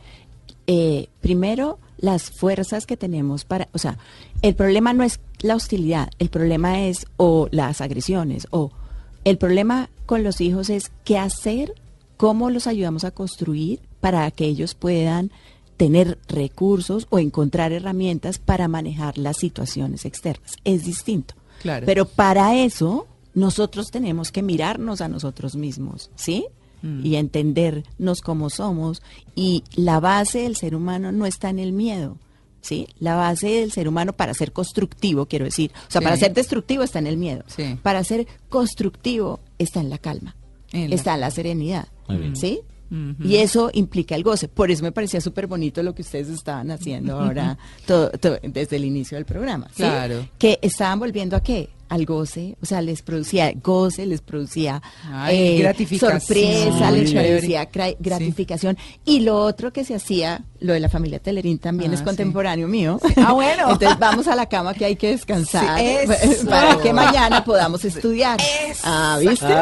Eh, 0.67 1.09
primero, 1.21 1.79
las 2.01 2.31
fuerzas 2.31 2.87
que 2.87 2.97
tenemos 2.97 3.45
para, 3.45 3.69
o 3.73 3.79
sea, 3.79 3.99
el 4.43 4.55
problema 4.55 4.93
no 4.93 5.05
es 5.05 5.21
la 5.41 5.55
hostilidad, 5.55 6.11
el 6.19 6.31
problema 6.31 6.87
es 6.87 7.07
o 7.17 7.49
las 7.51 7.81
agresiones 7.81 8.47
o 8.51 8.73
el 9.25 9.39
problema 9.39 9.91
con 10.07 10.23
los 10.23 10.41
hijos 10.41 10.71
es 10.71 10.91
qué 11.05 11.19
hacer, 11.19 11.75
cómo 12.17 12.51
los 12.51 12.67
ayudamos 12.67 13.05
a 13.05 13.11
construir 13.11 13.81
para 14.01 14.31
que 14.31 14.47
ellos 14.47 14.75
puedan 14.75 15.31
tener 15.77 16.19
recursos 16.29 17.07
o 17.11 17.19
encontrar 17.19 17.73
herramientas 17.73 18.39
para 18.39 18.69
manejar 18.69 19.17
las 19.17 19.39
situaciones 19.39 20.05
externas. 20.05 20.57
Es 20.65 20.85
distinto. 20.85 21.35
Claro. 21.63 21.87
Pero 21.87 22.07
para 22.07 22.57
eso 22.57 23.07
nosotros 23.35 23.91
tenemos 23.91 24.33
que 24.33 24.43
mirarnos 24.43 25.01
a 25.01 25.09
nosotros 25.09 25.57
mismos, 25.57 26.11
¿sí? 26.17 26.47
Mm. 26.83 27.05
Y 27.07 27.17
entendernos 27.17 28.21
como 28.23 28.51
somos. 28.51 29.03
Y 29.35 29.65
la 29.75 30.01
base 30.01 30.41
del 30.41 30.57
ser 30.57 30.75
humano 30.75 31.13
no 31.13 31.27
está 31.27 31.51
en 31.51 31.59
el 31.59 31.73
miedo, 31.73 32.17
¿sí? 32.61 32.87
La 32.99 33.15
base 33.17 33.49
del 33.49 33.73
ser 33.73 33.89
humano 33.89 34.13
para 34.13 34.35
ser 34.35 34.53
constructivo, 34.53 35.27
quiero 35.27 35.45
decir. 35.45 35.71
O 35.89 35.91
sea, 35.91 36.01
Sí. 36.01 36.05
para 36.05 36.17
ser 36.17 36.33
destructivo 36.35 36.83
está 36.83 36.99
en 36.99 37.07
el 37.07 37.17
miedo. 37.17 37.45
Sí. 37.49 37.79
Para 37.83 38.03
ser 38.05 38.27
constructivo 38.49 39.41
está 39.59 39.81
en 39.81 39.91
la 39.91 39.99
calma, 39.99 40.37
En 40.73 40.91
la- 40.91 40.97
está 40.97 41.15
en 41.15 41.21
la 41.21 41.31
serenidad, 41.31 41.89
Muy 42.09 42.19
bien. 42.19 42.37
¿sí? 42.37 42.61
Y 43.23 43.37
eso 43.37 43.71
implica 43.73 44.17
el 44.17 44.25
goce. 44.25 44.49
Por 44.49 44.73
eso 44.73 44.83
me 44.83 44.91
parecía 44.91 45.21
súper 45.21 45.47
bonito 45.47 45.81
lo 45.85 45.95
que 45.95 46.03
ustedes 46.03 46.29
estaban 46.29 46.73
haciendo 46.73 47.21
ahora 47.21 47.57
to- 47.87 48.11
to- 48.11 48.39
desde 48.43 48.75
el 48.77 48.85
inicio 48.85 49.17
del 49.17 49.25
programa. 49.27 49.69
¿sí? 49.69 49.77
Claro. 49.85 50.29
Que 50.39 50.59
estaban 50.61 50.99
volviendo 50.99 51.37
a 51.37 51.41
qué? 51.41 51.69
Al 51.91 52.07
goce. 52.07 52.57
O 52.63 52.67
sea, 52.67 52.81
les 52.81 53.03
producía 53.03 53.53
goce, 53.63 54.07
les 54.07 54.23
producía 54.23 54.81
Ay, 55.13 55.37
eh, 55.37 55.59
gratificación. 55.59 56.21
sorpresa, 56.21 56.91
les 56.93 57.13
producía 57.13 57.69
gratificación. 57.99 58.79
Y 59.05 59.21
lo 59.21 59.37
otro 59.39 59.73
que 59.73 59.85
se 59.85 59.95
hacía, 59.97 60.43
lo 60.61 60.73
de 60.73 60.81
la 60.81 60.89
familia 60.89 61.19
Telerín 61.19 61.59
también 61.59 61.91
Ah, 61.91 61.95
es 61.95 62.01
sí. 62.01 62.05
contemporáneo 62.07 62.67
mío. 62.69 62.99
Ah, 63.17 63.33
bueno. 63.33 63.65
Entonces 63.73 63.99
vamos 63.99 64.27
a 64.29 64.35
la 64.37 64.47
cama 64.49 64.73
que 64.73 64.85
hay 64.87 64.97
que 64.97 65.09
descansar 65.11 65.79
Sí, 65.81 66.47
para 66.49 66.79
que 66.79 66.93
mañana 66.93 67.45
podamos 67.45 67.85
estudiar. 67.85 68.39
Ah, 68.85 69.19
¿viste? 69.21 69.47
Eso 69.47 69.53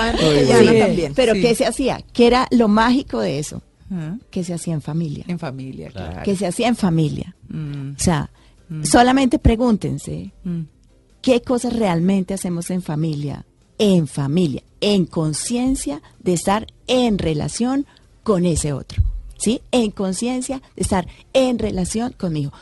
Enrique 0.00 0.44
Llano 0.46 0.70
Sí, 0.72 0.78
también. 0.78 1.12
Pero 1.14 1.34
Sí. 1.34 1.40
¿qué 1.42 1.54
se 1.54 1.66
hacía? 1.66 2.00
¿Qué 2.12 2.26
era 2.28 2.46
lo 2.50 2.68
mágico 2.68 3.20
de 3.20 3.38
eso? 3.38 3.60
Ajá. 3.90 4.18
Que 4.30 4.44
se 4.44 4.54
hacía 4.54 4.74
en 4.74 4.82
familia. 4.82 5.24
En 5.28 5.38
familia, 5.38 5.90
Claro. 5.90 6.22
Que 6.22 6.36
se 6.36 6.46
hacía 6.46 6.68
en 6.68 6.76
familia. 6.76 7.34
Mm, 7.48 7.92
O 7.96 7.98
sea, 7.98 8.30
solamente 8.82 9.38
pregúntense 9.38 10.32
mm. 10.44 10.60
Qué 11.26 11.42
cosas 11.42 11.72
realmente 11.72 12.34
hacemos 12.34 12.70
en 12.70 12.82
familia. 12.82 13.44
En 13.78 14.06
familia, 14.06 14.62
en 14.80 15.06
conciencia 15.06 16.00
de 16.20 16.34
estar 16.34 16.68
en 16.86 17.18
relación 17.18 17.84
con 18.22 18.46
ese 18.46 18.72
otro. 18.72 19.02
¿Sí? 19.36 19.60
En 19.72 19.90
conciencia 19.90 20.62
de 20.76 20.82
estar 20.82 21.08
en 21.32 21.58
relación 21.58 22.12
conmigo. 22.12 22.52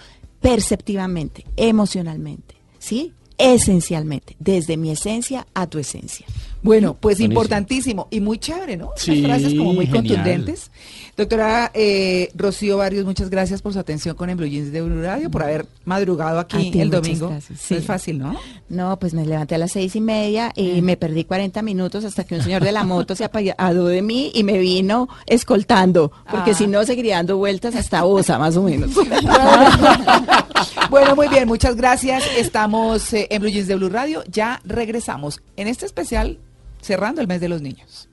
Perceptivamente, 0.41 1.45
emocionalmente. 1.57 2.55
¿Sí? 2.79 3.13
Esencialmente. 3.37 4.35
Desde 4.39 4.79
mi 4.79 4.91
esencia 4.91 5.47
a 5.53 5.67
tu 5.67 5.79
esencia. 5.79 6.25
Bueno, 6.65 6.95
pues 6.99 7.19
Buenísimo. 7.19 7.33
importantísimo 7.41 8.09
y 8.11 8.21
muy 8.21 8.39
chévere, 8.39 8.77
¿no? 8.77 8.91
Sí, 8.97 9.23
frases 9.23 9.55
como 9.55 9.73
muy 9.75 9.87
genial. 9.87 10.07
contundentes. 10.17 10.71
Doctora 11.17 11.71
eh, 11.75 12.31
Rocío 12.35 12.79
Barrios, 12.79 13.05
muchas 13.05 13.31
gracias 13.31 13.63
por 13.63 13.73
su 13.73 13.79
atención 13.79 14.17
con 14.17 14.35
Blue 14.37 14.47
Jeans 14.49 14.73
de 14.73 14.81
Blue 14.83 15.01
Radio, 15.01 15.31
por 15.31 15.45
haber 15.45 15.67
madrugado 15.85 16.41
aquí 16.41 16.73
ti, 16.73 16.81
el 16.81 16.91
domingo. 16.91 17.29
gracias. 17.29 17.51
No 17.53 17.57
Sí. 17.69 17.75
es 17.77 17.85
fácil, 17.85 18.19
¿no? 18.19 18.35
No, 18.69 18.99
pues 18.99 19.15
me 19.15 19.25
levanté 19.25 19.55
a 19.55 19.59
las 19.59 19.71
seis 19.73 19.95
y 19.95 20.01
media 20.01 20.51
y 20.57 20.83
me 20.83 20.97
perdí 20.97 21.23
40 21.25 21.63
minutos 21.63 22.05
hasta 22.05 22.25
que 22.25 22.35
un 22.35 22.43
señor 22.43 22.65
de 22.65 22.73
la 22.73 22.83
moto 22.83 23.15
se 23.15 23.23
apiadó 23.25 23.87
de 23.87 24.03
mí 24.03 24.33
y 24.35 24.43
me 24.43 24.59
vino 24.59 25.09
escoltando, 25.27 26.11
porque 26.31 26.51
Ah. 26.51 26.55
si 26.55 26.67
no 26.67 26.83
seguiría 26.85 27.17
dando 27.17 27.37
vueltas 27.37 27.77
hasta 27.77 28.05
Osa, 28.07 28.39
más 28.41 28.57
o 28.57 28.63
menos. 28.63 28.91
bueno, 30.91 31.15
muy 31.15 31.29
bien, 31.29 31.47
muchas 31.47 31.77
gracias. 31.77 32.25
Estamos 32.37 33.13
eh, 33.13 33.27
en 33.31 33.41
Blue 33.43 33.51
Jeans 33.51 33.69
de 33.69 33.77
Blue 33.77 33.89
Radio. 33.89 34.25
Ya 34.31 34.61
regresamos 34.65 35.41
en 35.57 35.69
este 35.69 35.87
especial 35.87 36.39
cerrando 36.85 37.21
el 37.21 37.27
mes 37.27 37.41
de 37.41 37.49
los 37.49 37.63
niños. 37.63 38.09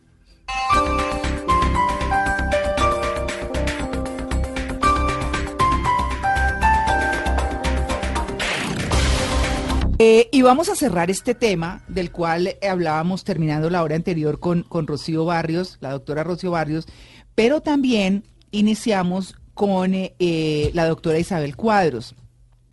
Eh, 10.03 10.29
y 10.31 10.41
vamos 10.41 10.67
a 10.69 10.75
cerrar 10.75 11.11
este 11.11 11.35
tema 11.35 11.83
del 11.87 12.11
cual 12.11 12.55
hablábamos 12.67 13.23
terminando 13.23 13.69
la 13.69 13.83
hora 13.83 13.95
anterior 13.95 14.39
con, 14.39 14.63
con 14.63 14.87
Rocío 14.87 15.25
Barrios, 15.25 15.77
la 15.79 15.91
doctora 15.91 16.23
Rocío 16.23 16.49
Barrios, 16.49 16.87
pero 17.35 17.61
también 17.61 18.23
iniciamos 18.49 19.35
con 19.53 19.93
eh, 19.93 20.15
eh, 20.17 20.71
la 20.73 20.87
doctora 20.87 21.19
Isabel 21.19 21.55
Cuadros. 21.55 22.15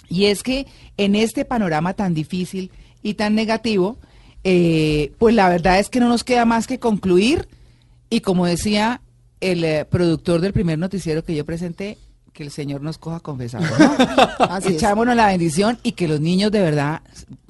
Y 0.08 0.26
es 0.26 0.42
que 0.42 0.66
en 0.96 1.14
este 1.14 1.44
panorama 1.44 1.92
tan 1.92 2.14
difícil 2.14 2.70
y 3.02 3.12
tan 3.12 3.34
negativo, 3.34 3.98
eh, 4.44 5.12
pues 5.18 5.34
la 5.34 5.48
verdad 5.48 5.78
es 5.78 5.88
que 5.88 6.00
no 6.00 6.08
nos 6.08 6.24
queda 6.24 6.44
más 6.44 6.66
que 6.66 6.78
concluir 6.78 7.48
y 8.10 8.20
como 8.20 8.46
decía 8.46 9.00
el 9.40 9.64
eh, 9.64 9.84
productor 9.84 10.40
del 10.40 10.52
primer 10.52 10.78
noticiero 10.78 11.24
que 11.24 11.34
yo 11.34 11.44
presenté, 11.44 11.98
que 12.32 12.44
el 12.44 12.50
Señor 12.50 12.82
nos 12.82 12.98
coja 12.98 13.20
confesado, 13.20 13.66
¿no? 13.78 13.96
Así 14.44 14.68
es. 14.68 14.74
Echámonos 14.76 15.16
la 15.16 15.26
bendición 15.26 15.78
y 15.82 15.92
que 15.92 16.06
los 16.06 16.20
niños 16.20 16.52
de 16.52 16.60
verdad, 16.60 17.02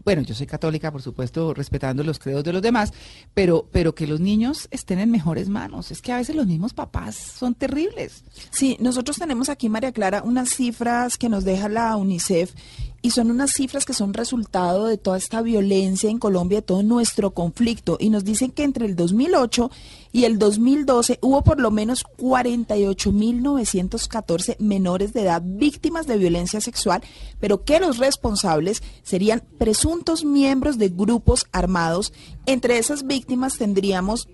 bueno, 0.03 0.23
yo 0.23 0.35
soy 0.35 0.47
católica, 0.47 0.91
por 0.91 1.03
supuesto, 1.03 1.53
respetando 1.53 2.03
los 2.03 2.19
credos 2.19 2.43
de 2.43 2.53
los 2.55 2.63
demás, 2.63 2.93
pero, 3.35 3.69
pero 3.71 3.95
que 3.95 4.07
los 4.07 4.21
niños 4.21 4.67
estén 4.71 4.99
en 4.99 5.11
mejores 5.11 5.51
manos. 5.51 5.91
Es 5.91 6.01
que 6.01 6.13
a 6.13 6.17
veces 6.17 6.35
los 6.35 6.47
mismos 6.47 6.73
papás 6.73 7.17
son 7.17 7.55
terribles. 7.55 8.25
Sí, 8.51 8.79
nosotros 8.81 9.19
tenemos 9.19 9.51
aquí, 9.51 9.69
María 9.69 9.93
Clara, 9.93 10.23
unas 10.25 10.49
cifras 10.49 11.19
que 11.19 11.29
nos 11.29 11.45
deja 11.45 11.69
la 11.69 11.95
UNICEF 11.97 12.55
y 13.01 13.13
son 13.13 13.31
unas 13.31 13.53
cifras 13.53 13.85
que 13.85 13.95
son 13.95 14.13
resultado 14.13 14.87
de 14.87 14.99
toda 14.99 15.19
esta 15.19 15.41
violencia 15.41 16.11
en 16.11 16.19
Colombia, 16.19 16.59
de 16.59 16.63
todo 16.63 16.83
nuestro 16.83 17.33
conflicto. 17.33 17.97
Y 18.01 18.11
nos 18.11 18.25
dicen 18.25 18.51
que 18.51 18.65
entre 18.65 18.87
el 18.87 18.97
2008 18.97 19.71
y 20.13 20.25
el 20.25 20.37
2012 20.39 21.21
hubo 21.23 21.45
por 21.45 21.61
lo 21.61 21.71
menos 21.71 22.05
48.914 22.17 24.59
menores 24.59 25.13
de 25.13 25.23
edad 25.23 25.41
víctimas 25.45 26.09
de 26.09 26.19
violencia 26.19 26.61
sexual, 26.61 27.05
pero 27.39 27.63
que 27.65 27.79
los 27.79 27.99
responsables 27.99 28.83
serían 29.05 29.45
presuntos 29.59 30.25
miembros 30.25 30.77
de 30.79 30.89
grupos 30.89 31.47
armados. 31.53 32.13
Entre 32.47 32.79
esas 32.79 33.07
víctimas 33.07 33.59
tendríamos 33.59 34.27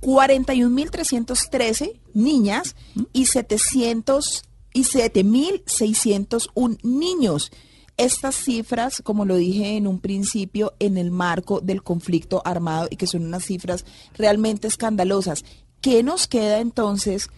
41.313 0.00 2.00
niñas 2.14 2.74
y 3.12 3.26
700 3.26 4.42
y 4.74 4.82
7.601 4.84 6.78
niños. 6.82 7.52
Estas 7.98 8.36
cifras, 8.36 9.02
como 9.02 9.24
lo 9.24 9.36
dije 9.36 9.76
en 9.76 9.88
un 9.88 9.98
principio, 9.98 10.72
en 10.78 10.96
el 10.96 11.10
marco 11.10 11.60
del 11.60 11.82
conflicto 11.82 12.40
armado 12.44 12.86
y 12.90 12.96
que 12.96 13.08
son 13.08 13.26
unas 13.26 13.44
cifras 13.44 13.84
realmente 14.14 14.68
escandalosas. 14.68 15.44
¿Qué 15.80 16.02
nos 16.02 16.26
queda 16.26 16.60
entonces 16.60 17.28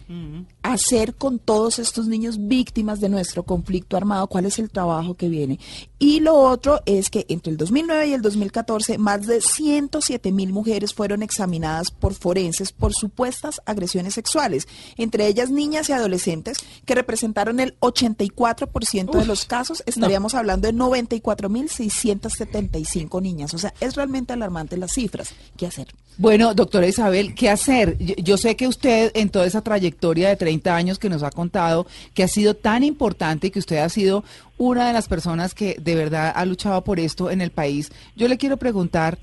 hacer 0.63 1.15
con 1.15 1.39
todos 1.39 1.77
estos 1.77 2.07
niños 2.07 2.47
víctimas 2.47 2.99
de 2.99 3.09
nuestro 3.09 3.43
conflicto 3.43 3.97
armado? 3.97 4.27
¿Cuál 4.27 4.45
es 4.45 4.57
el 4.59 4.69
trabajo 4.69 5.15
que 5.15 5.29
viene? 5.29 5.59
Y 6.03 6.19
lo 6.19 6.33
otro 6.33 6.81
es 6.87 7.11
que 7.11 7.27
entre 7.29 7.51
el 7.51 7.57
2009 7.57 8.07
y 8.07 8.13
el 8.13 8.23
2014, 8.23 8.97
más 8.97 9.27
de 9.27 9.39
107 9.39 10.31
mil 10.31 10.51
mujeres 10.51 10.95
fueron 10.95 11.21
examinadas 11.21 11.91
por 11.91 12.15
forenses 12.15 12.71
por 12.71 12.91
supuestas 12.91 13.61
agresiones 13.67 14.15
sexuales, 14.15 14.67
entre 14.97 15.27
ellas 15.27 15.51
niñas 15.51 15.89
y 15.89 15.93
adolescentes, 15.93 16.57
que 16.87 16.95
representaron 16.95 17.59
el 17.59 17.79
84% 17.81 19.11
de 19.11 19.25
los 19.25 19.45
casos. 19.45 19.83
Estaríamos 19.85 20.33
hablando 20.33 20.65
de 20.65 20.73
94 20.73 21.49
mil 21.49 21.69
675 21.69 23.21
niñas. 23.21 23.53
O 23.53 23.59
sea, 23.59 23.71
es 23.79 23.93
realmente 23.93 24.33
alarmante 24.33 24.77
las 24.77 24.93
cifras. 24.93 25.35
¿Qué 25.55 25.67
hacer? 25.67 25.89
Bueno, 26.17 26.55
doctora 26.55 26.87
Isabel, 26.87 27.35
¿qué 27.35 27.49
hacer? 27.49 27.97
Yo, 27.99 28.15
yo 28.15 28.37
sé 28.37 28.55
que 28.55 28.67
usted 28.67 29.11
en 29.13 29.29
toda 29.29 29.45
esa 29.45 29.61
trayectoria 29.61 30.29
de 30.29 30.35
30 30.35 30.75
años 30.75 30.99
que 30.99 31.09
nos 31.09 31.21
ha 31.21 31.29
contado, 31.29 31.85
que 32.15 32.23
ha 32.23 32.27
sido 32.27 32.55
tan 32.55 32.83
importante 32.83 33.47
y 33.47 33.51
que 33.51 33.59
usted 33.59 33.77
ha 33.77 33.89
sido 33.89 34.23
una 34.61 34.85
de 34.85 34.93
las 34.93 35.07
personas 35.07 35.55
que 35.55 35.75
de 35.81 35.95
verdad 35.95 36.31
ha 36.35 36.45
luchado 36.45 36.83
por 36.83 36.99
esto 36.99 37.31
en 37.31 37.41
el 37.41 37.49
país, 37.49 37.91
yo 38.15 38.27
le 38.27 38.37
quiero 38.37 38.57
preguntar, 38.57 39.17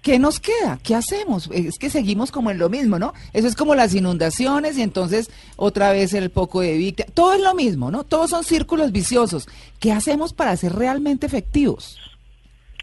¿qué 0.00 0.20
nos 0.20 0.38
queda? 0.38 0.78
¿Qué 0.80 0.94
hacemos? 0.94 1.50
Es 1.52 1.76
que 1.76 1.90
seguimos 1.90 2.30
como 2.30 2.52
en 2.52 2.58
lo 2.58 2.68
mismo, 2.68 2.96
¿no? 2.96 3.12
Eso 3.32 3.48
es 3.48 3.56
como 3.56 3.74
las 3.74 3.96
inundaciones 3.96 4.78
y 4.78 4.82
entonces 4.82 5.28
otra 5.56 5.90
vez 5.90 6.14
el 6.14 6.30
poco 6.30 6.60
de 6.60 6.76
víctima. 6.76 7.08
Todo 7.14 7.34
es 7.34 7.40
lo 7.40 7.52
mismo, 7.54 7.90
¿no? 7.90 8.04
Todos 8.04 8.30
son 8.30 8.44
círculos 8.44 8.92
viciosos. 8.92 9.48
¿Qué 9.80 9.90
hacemos 9.90 10.32
para 10.32 10.56
ser 10.56 10.72
realmente 10.74 11.26
efectivos? 11.26 11.98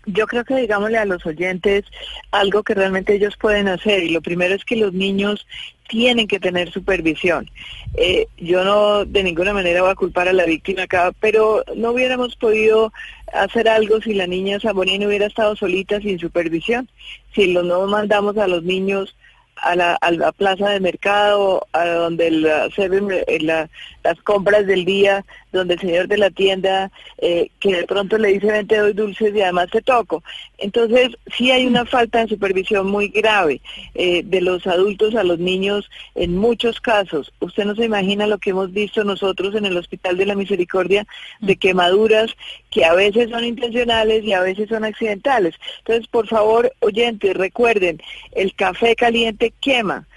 Yo 0.06 0.28
creo 0.28 0.44
que 0.44 0.58
digámosle 0.58 0.98
a 0.98 1.06
los 1.06 1.26
oyentes 1.26 1.86
algo 2.32 2.64
que 2.64 2.74
realmente 2.74 3.16
ellos 3.16 3.38
pueden 3.40 3.70
hacer 3.70 4.04
y 4.04 4.10
lo 4.10 4.22
primero 4.22 4.54
es 4.56 4.66
que 4.66 4.76
los 4.76 4.92
niños 4.92 5.48
tienen 5.94 6.28
que 6.28 6.40
tener 6.40 6.72
supervisión. 6.72 7.48
Eh, 7.96 8.26
yo 8.38 8.64
no 8.64 9.06
de 9.06 9.22
ninguna 9.22 9.54
manera 9.54 9.84
voy 9.84 9.92
a 9.92 9.96
culpar 9.96 10.28
a 10.28 10.34
la 10.34 10.46
víctima 10.46 10.84
acá, 10.84 11.14
pero 11.20 11.64
no 11.76 11.92
hubiéramos 11.92 12.36
podido 12.36 12.92
hacer 13.32 13.70
algo 13.70 14.02
si 14.02 14.16
la 14.16 14.26
niña 14.26 14.60
Saborín 14.60 15.06
hubiera 15.06 15.28
estado 15.28 15.56
solita 15.56 16.02
sin 16.02 16.18
supervisión, 16.18 16.90
si 17.36 17.54
lo 17.54 17.62
no 17.62 17.86
mandamos 17.86 18.36
a 18.40 18.48
los 18.48 18.64
niños 18.64 19.16
a 19.64 19.76
la, 19.76 19.96
a 19.96 20.12
la 20.12 20.32
plaza 20.32 20.70
de 20.70 20.80
mercado, 20.80 21.66
a 21.74 21.86
donde 21.86 22.32
la, 22.32 22.70
se 22.72 22.88
ven 22.90 23.08
eh, 23.12 23.40
la- 23.42 23.70
las 24.04 24.22
compras 24.22 24.66
del 24.68 24.84
día, 24.86 25.24
donde 25.54 25.76
el 25.76 25.80
señor 25.80 26.08
de 26.10 26.18
la 26.18 26.30
tienda, 26.30 26.92
eh, 27.20 27.50
que 27.62 27.74
de 27.78 27.86
pronto 27.86 28.18
le 28.18 28.30
dice, 28.34 28.48
ven, 28.52 28.68
te 28.68 28.78
doy 28.78 28.92
dulces 28.94 29.34
y 29.34 29.42
además 29.42 29.70
te 29.72 29.82
toco. 29.82 30.22
Entonces, 30.58 31.10
sí 31.38 31.52
hay 31.52 31.66
una 31.66 31.86
falta 31.86 32.20
de 32.20 32.28
supervisión 32.28 32.88
muy 32.88 33.08
grave 33.08 33.62
eh, 33.96 34.22
de 34.26 34.42
los 34.42 34.68
adultos 34.68 35.16
a 35.16 35.24
los 35.24 35.40
niños 35.40 35.90
en 36.16 36.36
muchos 36.38 36.82
casos. 36.82 37.32
Usted 37.40 37.64
no 37.66 37.76
se 37.76 37.86
imagina 37.86 38.28
lo 38.28 38.40
que 38.40 38.50
hemos 38.50 38.74
visto 38.74 39.04
nosotros 39.06 39.56
en 39.56 39.66
el 39.66 39.78
Hospital 39.78 40.18
de 40.18 40.26
la 40.26 40.36
Misericordia 40.36 41.08
de 41.40 41.56
quemaduras 41.56 42.36
que 42.74 42.84
a 42.84 42.94
veces 42.94 43.30
son 43.30 43.44
intencionales 43.44 44.24
y 44.24 44.34
a 44.34 44.42
veces 44.42 44.68
son 44.68 44.84
accidentales. 44.84 45.54
Entonces, 45.80 46.08
por 46.08 46.28
favor, 46.28 46.74
oyentes, 46.80 47.36
recuerden, 47.36 48.02
el 48.32 48.56
café 48.56 48.96
caliente 48.96 49.54
quema. 49.62 50.08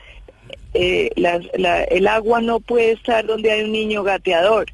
Eh, 0.72 1.10
el 1.14 2.06
agua 2.06 2.40
no 2.40 2.60
puede 2.60 2.92
estar 2.92 3.26
donde 3.26 3.50
hay 3.50 3.64
un 3.64 3.72
niño 3.72 4.02
gateador. 4.02 4.66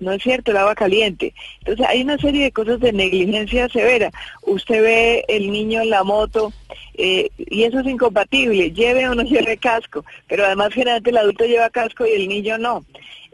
No 0.00 0.12
es 0.12 0.22
cierto, 0.22 0.50
el 0.50 0.58
agua 0.58 0.74
caliente. 0.74 1.32
Entonces 1.60 1.86
hay 1.88 2.02
una 2.02 2.18
serie 2.18 2.44
de 2.44 2.52
cosas 2.52 2.80
de 2.80 2.92
negligencia 2.92 3.68
severa. 3.68 4.10
Usted 4.42 4.82
ve 4.82 5.24
el 5.28 5.50
niño 5.50 5.80
en 5.80 5.90
la 5.90 6.02
moto 6.04 6.52
eh, 6.94 7.30
y 7.38 7.62
eso 7.62 7.80
es 7.80 7.86
incompatible, 7.86 8.70
lleve 8.72 9.08
o 9.08 9.14
no 9.14 9.22
lleve 9.24 9.56
casco, 9.56 10.04
pero 10.28 10.44
además 10.44 10.74
generalmente 10.74 11.10
el 11.10 11.16
adulto 11.16 11.44
lleva 11.44 11.70
casco 11.70 12.04
y 12.06 12.10
el 12.10 12.28
niño 12.28 12.58
no. 12.58 12.84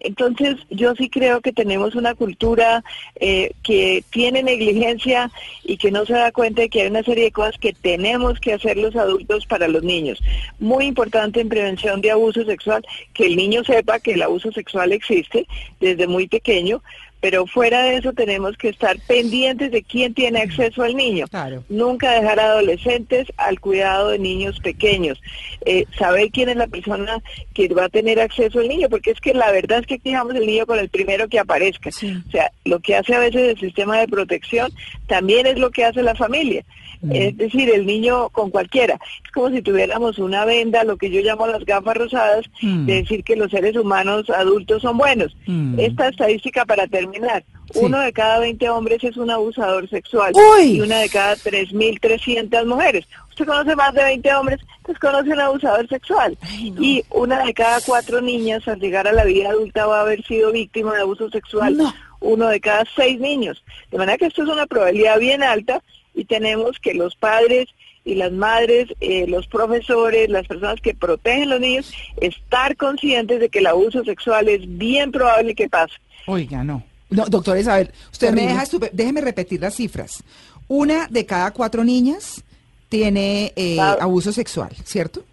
Entonces 0.00 0.56
yo 0.70 0.94
sí 0.96 1.08
creo 1.08 1.40
que 1.40 1.52
tenemos 1.52 1.94
una 1.94 2.14
cultura 2.14 2.82
eh, 3.16 3.52
que 3.62 4.02
tiene 4.10 4.42
negligencia 4.42 5.30
y 5.62 5.76
que 5.76 5.90
no 5.90 6.06
se 6.06 6.14
da 6.14 6.32
cuenta 6.32 6.62
de 6.62 6.68
que 6.68 6.82
hay 6.82 6.88
una 6.88 7.02
serie 7.02 7.24
de 7.24 7.32
cosas 7.32 7.58
que 7.58 7.72
tenemos 7.72 8.40
que 8.40 8.54
hacer 8.54 8.76
los 8.76 8.96
adultos 8.96 9.46
para 9.46 9.68
los 9.68 9.82
niños. 9.82 10.22
Muy 10.58 10.86
importante 10.86 11.40
en 11.40 11.48
prevención 11.48 12.00
de 12.00 12.10
abuso 12.10 12.44
sexual, 12.44 12.84
que 13.12 13.26
el 13.26 13.36
niño 13.36 13.62
sepa 13.64 14.00
que 14.00 14.12
el 14.12 14.22
abuso 14.22 14.50
sexual 14.52 14.92
existe 14.92 15.46
desde 15.80 16.06
muy 16.06 16.26
pequeño, 16.26 16.82
pero 17.20 17.46
fuera 17.46 17.82
de 17.84 17.96
eso 17.96 18.12
tenemos 18.12 18.56
que 18.56 18.68
estar 18.68 18.98
pendientes 19.06 19.70
de 19.70 19.82
quién 19.82 20.14
tiene 20.14 20.40
acceso 20.40 20.82
al 20.82 20.96
niño. 20.96 21.26
Claro. 21.28 21.64
Nunca 21.68 22.12
dejar 22.12 22.40
a 22.40 22.52
adolescentes 22.52 23.28
al 23.36 23.60
cuidado 23.60 24.08
de 24.08 24.18
niños 24.18 24.58
pequeños. 24.60 25.20
Eh, 25.66 25.86
saber 25.98 26.30
quién 26.30 26.48
es 26.48 26.56
la 26.56 26.66
persona 26.66 27.22
que 27.54 27.68
va 27.68 27.84
a 27.84 27.88
tener 27.88 28.20
acceso 28.20 28.60
al 28.60 28.68
niño, 28.68 28.88
porque 28.88 29.10
es 29.10 29.20
que 29.20 29.34
la 29.34 29.52
verdad 29.52 29.80
es 29.80 29.86
que 29.86 29.94
aquí 29.94 30.10
dejamos 30.10 30.34
el 30.34 30.46
niño 30.46 30.66
con 30.66 30.78
el 30.78 30.88
primero 30.88 31.28
que 31.28 31.38
aparezca. 31.38 31.90
O 31.90 32.30
sea, 32.30 32.50
lo 32.64 32.80
que 32.80 32.96
hace 32.96 33.14
a 33.14 33.20
veces 33.20 33.42
el 33.50 33.60
sistema 33.60 33.98
de 33.98 34.08
protección 34.08 34.72
también 35.06 35.46
es 35.46 35.58
lo 35.58 35.70
que 35.70 35.84
hace 35.84 36.02
la 36.02 36.14
familia. 36.14 36.64
Es 37.10 37.36
decir, 37.38 37.70
el 37.70 37.86
niño 37.86 38.28
con 38.28 38.50
cualquiera. 38.50 38.98
Es 39.24 39.30
como 39.32 39.48
si 39.50 39.62
tuviéramos 39.62 40.18
una 40.18 40.44
venda, 40.44 40.84
lo 40.84 40.96
que 40.98 41.10
yo 41.10 41.20
llamo 41.22 41.46
las 41.46 41.64
gafas 41.64 41.96
rosadas, 41.96 42.44
Mm. 42.60 42.84
de 42.86 42.94
decir 42.94 43.24
que 43.24 43.36
los 43.36 43.50
seres 43.50 43.74
humanos 43.76 44.28
adultos 44.28 44.82
son 44.82 44.98
buenos. 44.98 45.34
Mm. 45.46 45.78
Esta 45.80 46.08
estadística 46.08 46.64
para 46.66 46.86
terminar. 46.86 47.42
Sí. 47.72 47.78
Uno 47.82 48.00
de 48.00 48.12
cada 48.12 48.40
20 48.40 48.68
hombres 48.68 49.02
es 49.04 49.16
un 49.16 49.30
abusador 49.30 49.88
sexual 49.88 50.32
¡Uy! 50.58 50.76
y 50.76 50.80
una 50.80 50.98
de 50.98 51.08
cada 51.08 51.36
3.300 51.36 52.66
mujeres. 52.66 53.06
Usted 53.30 53.46
conoce 53.46 53.76
más 53.76 53.94
de 53.94 54.02
20 54.04 54.34
hombres, 54.34 54.60
pues 54.82 54.98
conoce 54.98 55.30
un 55.30 55.40
abusador 55.40 55.88
sexual. 55.88 56.36
Y 56.58 57.02
una 57.10 57.44
de 57.44 57.54
cada 57.54 57.80
cuatro 57.80 58.20
niñas 58.20 58.66
al 58.68 58.80
llegar 58.80 59.06
a 59.08 59.12
la 59.12 59.24
vida 59.24 59.50
adulta 59.50 59.86
va 59.86 59.98
a 59.98 60.02
haber 60.02 60.22
sido 60.24 60.52
víctima 60.52 60.94
de 60.94 61.02
abuso 61.02 61.30
sexual. 61.30 61.76
No. 61.76 61.94
Uno 62.20 62.48
de 62.48 62.60
cada 62.60 62.84
seis 62.94 63.18
niños. 63.18 63.62
De 63.90 63.96
manera 63.98 64.18
que 64.18 64.26
esto 64.26 64.42
es 64.42 64.48
una 64.50 64.66
probabilidad 64.66 65.18
bien 65.18 65.42
alta 65.42 65.82
y 66.20 66.24
tenemos 66.24 66.78
que 66.78 66.94
los 66.94 67.16
padres 67.16 67.68
y 68.04 68.14
las 68.14 68.32
madres, 68.32 68.88
eh, 69.00 69.26
los 69.28 69.46
profesores, 69.46 70.28
las 70.30 70.46
personas 70.46 70.80
que 70.80 70.94
protegen 70.94 71.42
a 71.44 71.46
los 71.46 71.60
niños, 71.60 71.92
estar 72.20 72.76
conscientes 72.76 73.40
de 73.40 73.48
que 73.48 73.58
el 73.60 73.66
abuso 73.66 74.04
sexual 74.04 74.48
es 74.48 74.62
bien 74.78 75.12
probable 75.12 75.54
que 75.54 75.68
pase. 75.68 75.94
Oiga, 76.26 76.64
no. 76.64 76.82
No, 77.10 77.26
doctor 77.26 77.58
Isabel, 77.58 77.90
usted 78.12 78.32
me 78.32 78.42
deja, 78.46 78.62
estupe- 78.62 78.90
déjeme 78.92 79.20
repetir 79.20 79.60
las 79.60 79.74
cifras. 79.74 80.22
Una 80.68 81.08
de 81.08 81.26
cada 81.26 81.50
cuatro 81.50 81.82
niñas 81.84 82.42
tiene 82.88 83.52
eh, 83.56 83.76
Ah. 83.80 83.96
abuso 84.00 84.32
sexual, 84.32 84.70
¿cierto? 84.84 85.24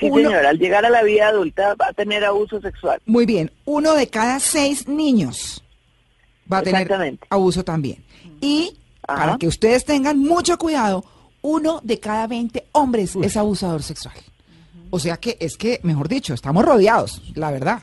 Sí, 0.00 0.06
Uno- 0.06 0.28
señora, 0.30 0.48
al 0.48 0.58
llegar 0.58 0.84
a 0.86 0.90
la 0.90 1.02
vida 1.02 1.28
adulta 1.28 1.74
va 1.74 1.88
a 1.88 1.92
tener 1.92 2.24
abuso 2.24 2.60
sexual. 2.60 3.00
Muy 3.06 3.26
bien, 3.26 3.50
uno 3.66 3.94
de 3.94 4.06
cada 4.08 4.40
seis 4.40 4.88
niños 4.88 5.62
va 6.50 6.58
a 6.58 6.62
tener 6.62 6.90
abuso 7.30 7.62
también. 7.62 8.02
Y 8.40 8.74
Ajá. 9.06 9.20
para 9.20 9.38
que 9.38 9.46
ustedes 9.46 9.84
tengan 9.84 10.18
mucho 10.18 10.58
cuidado, 10.58 11.04
uno 11.42 11.80
de 11.82 11.98
cada 11.98 12.26
20 12.26 12.66
hombres 12.72 13.16
es 13.16 13.36
abusador 13.36 13.82
sexual. 13.82 14.14
O 14.90 14.98
sea 14.98 15.16
que 15.16 15.36
es 15.40 15.56
que, 15.56 15.80
mejor 15.82 16.08
dicho, 16.08 16.34
estamos 16.34 16.64
rodeados, 16.64 17.22
la 17.34 17.50
verdad. 17.50 17.82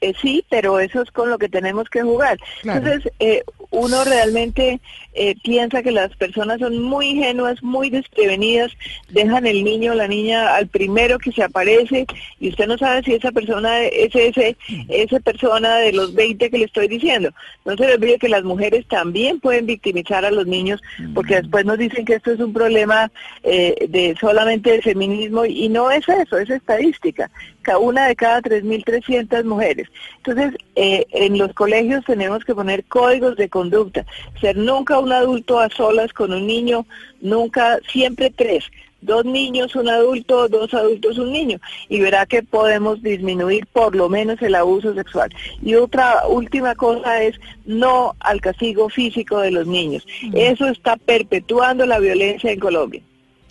Eh, 0.00 0.12
sí, 0.20 0.44
pero 0.50 0.78
eso 0.78 1.00
es 1.00 1.10
con 1.10 1.30
lo 1.30 1.38
que 1.38 1.48
tenemos 1.48 1.88
que 1.88 2.02
jugar. 2.02 2.38
Claro. 2.62 2.86
Entonces, 2.86 3.12
eh, 3.18 3.42
uno 3.70 4.04
realmente 4.04 4.80
eh, 5.14 5.34
piensa 5.42 5.82
que 5.82 5.92
las 5.92 6.14
personas 6.16 6.60
son 6.60 6.78
muy 6.82 7.06
ingenuas, 7.08 7.62
muy 7.62 7.90
desprevenidas, 7.90 8.72
dejan 9.08 9.46
el 9.46 9.64
niño 9.64 9.92
o 9.92 9.94
la 9.94 10.08
niña 10.08 10.54
al 10.54 10.68
primero 10.68 11.18
que 11.18 11.32
se 11.32 11.42
aparece 11.42 12.06
y 12.38 12.50
usted 12.50 12.66
no 12.66 12.76
sabe 12.76 13.02
si 13.02 13.14
esa 13.14 13.32
persona 13.32 13.82
es 13.84 14.14
ese, 14.14 14.56
esa 14.88 15.20
persona 15.20 15.76
de 15.76 15.92
los 15.92 16.14
20 16.14 16.50
que 16.50 16.58
le 16.58 16.66
estoy 16.66 16.88
diciendo. 16.88 17.30
No 17.64 17.76
se 17.76 17.86
le 17.86 17.94
olvide 17.94 18.18
que 18.18 18.28
las 18.28 18.44
mujeres 18.44 18.86
también 18.86 19.40
pueden 19.40 19.66
victimizar 19.66 20.24
a 20.24 20.30
los 20.30 20.46
niños 20.46 20.80
porque 21.14 21.36
después 21.36 21.64
nos 21.64 21.78
dicen 21.78 22.04
que 22.04 22.14
esto 22.14 22.32
es 22.32 22.40
un 22.40 22.52
problema 22.52 23.10
eh, 23.42 23.86
de 23.88 24.16
solamente 24.20 24.72
de 24.72 24.82
feminismo 24.82 25.44
y 25.46 25.68
no 25.68 25.90
es 25.90 26.06
eso, 26.08 26.38
es 26.38 26.50
estadística. 26.50 27.30
Una 27.74 28.06
de 28.06 28.16
cada 28.16 28.40
3.300 28.40 29.44
mujeres. 29.44 29.88
Entonces, 30.18 30.54
eh, 30.76 31.04
en 31.10 31.38
los 31.38 31.52
colegios 31.52 32.04
tenemos 32.04 32.44
que 32.44 32.54
poner 32.54 32.84
códigos 32.84 33.36
de 33.36 33.48
conducta. 33.48 34.06
Ser 34.40 34.56
nunca 34.56 34.98
un 34.98 35.12
adulto 35.12 35.58
a 35.58 35.68
solas 35.68 36.12
con 36.12 36.32
un 36.32 36.46
niño, 36.46 36.86
nunca, 37.20 37.78
siempre 37.90 38.30
tres. 38.30 38.64
Dos 39.02 39.24
niños, 39.24 39.76
un 39.76 39.88
adulto, 39.88 40.48
dos 40.48 40.72
adultos, 40.72 41.18
un 41.18 41.32
niño. 41.32 41.58
Y 41.88 42.00
verá 42.00 42.26
que 42.26 42.42
podemos 42.42 43.02
disminuir 43.02 43.66
por 43.66 43.94
lo 43.94 44.08
menos 44.08 44.40
el 44.42 44.54
abuso 44.54 44.94
sexual. 44.94 45.34
Y 45.62 45.74
otra 45.74 46.26
última 46.28 46.74
cosa 46.74 47.22
es 47.22 47.38
no 47.66 48.14
al 48.20 48.40
castigo 48.40 48.88
físico 48.88 49.38
de 49.40 49.50
los 49.50 49.66
niños. 49.66 50.06
Eso 50.32 50.66
está 50.68 50.96
perpetuando 50.96 51.84
la 51.84 51.98
violencia 51.98 52.50
en 52.50 52.58
Colombia. 52.58 53.02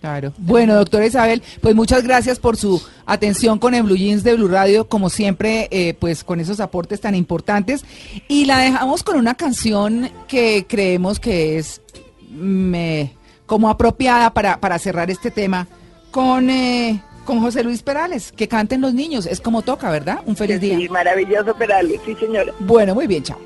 Claro. 0.06 0.34
Bueno, 0.38 0.76
doctora 0.76 1.08
Isabel, 1.08 1.42
pues 1.62 1.74
muchas 1.74 2.04
gracias 2.04 2.38
por 2.38 2.58
su 2.58 2.80
atención 3.08 3.58
con 3.58 3.74
el 3.74 3.82
Blue 3.82 3.96
Jeans 3.96 4.24
de 4.24 4.36
Blue 4.36 4.48
Radio, 4.48 4.88
como 4.88 5.10
siempre, 5.10 5.68
eh, 5.72 5.96
pues 6.00 6.24
con 6.24 6.40
esos 6.40 6.60
aportes 6.60 7.02
tan 7.02 7.16
importantes. 7.16 7.84
Y 8.28 8.46
la 8.46 8.60
dejamos 8.60 9.02
con 9.02 9.18
una 9.18 9.34
canción 9.34 10.12
que 10.28 10.68
creemos 10.70 11.20
que 11.20 11.58
es 11.58 11.82
mm, 12.30 12.76
eh, 12.76 13.14
como 13.48 13.68
apropiada 13.68 14.32
para, 14.32 14.60
para 14.60 14.78
cerrar 14.78 15.10
este 15.10 15.32
tema 15.32 15.68
con, 16.12 16.52
eh, 16.52 17.02
con 17.26 17.40
José 17.40 17.64
Luis 17.64 17.82
Perales, 17.82 18.32
que 18.32 18.48
canten 18.48 18.82
los 18.82 18.94
niños. 18.94 19.26
Es 19.26 19.42
como 19.42 19.64
toca, 19.64 19.90
¿verdad? 19.90 20.20
Un 20.28 20.36
feliz 20.36 20.62
día. 20.62 20.78
Sí, 20.78 20.88
maravilloso 20.88 21.56
Perales, 21.56 22.00
sí 22.06 22.16
señora. 22.20 22.54
Bueno, 22.60 22.94
muy 22.94 23.08
bien, 23.08 23.24
chao. 23.24 23.40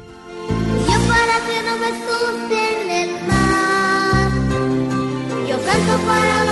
Yo 0.50 1.00
para 1.08 1.40
que 1.48 1.64
no 1.64 1.78
me 1.78 1.86
asusten 1.86 2.92
el 2.92 3.12
mar. 3.28 4.30
Yo 5.48 5.56
canto 5.66 6.06
para 6.06 6.49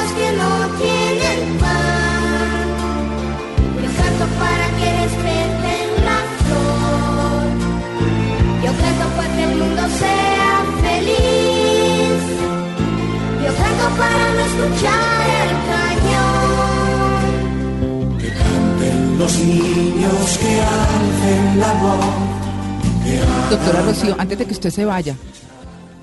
Doctora 23.50 23.82
Rocío, 23.84 24.16
antes 24.18 24.38
de 24.38 24.46
que 24.46 24.52
usted 24.54 24.70
se 24.70 24.86
vaya, 24.86 25.16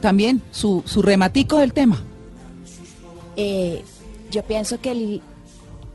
también 0.01 0.43
su, 0.51 0.83
su 0.87 1.03
rematico 1.03 1.59
del 1.59 1.73
tema. 1.73 2.03
Eh, 3.37 3.85
yo 4.31 4.43
pienso 4.45 4.81
que 4.81 4.91
el- 4.93 5.23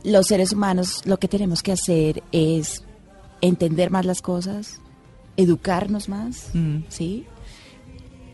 los 0.03 0.27
seres 0.27 0.53
humanos 0.53 1.01
lo 1.05 1.17
que 1.17 1.27
tenemos 1.27 1.61
que 1.63 1.71
hacer 1.73 2.23
es 2.31 2.83
entender 3.41 3.91
más 3.91 4.05
las 4.05 4.21
cosas, 4.21 4.79
educarnos 5.37 6.09
más, 6.09 6.49
Mm. 6.53 6.77
¿sí? 6.89 7.25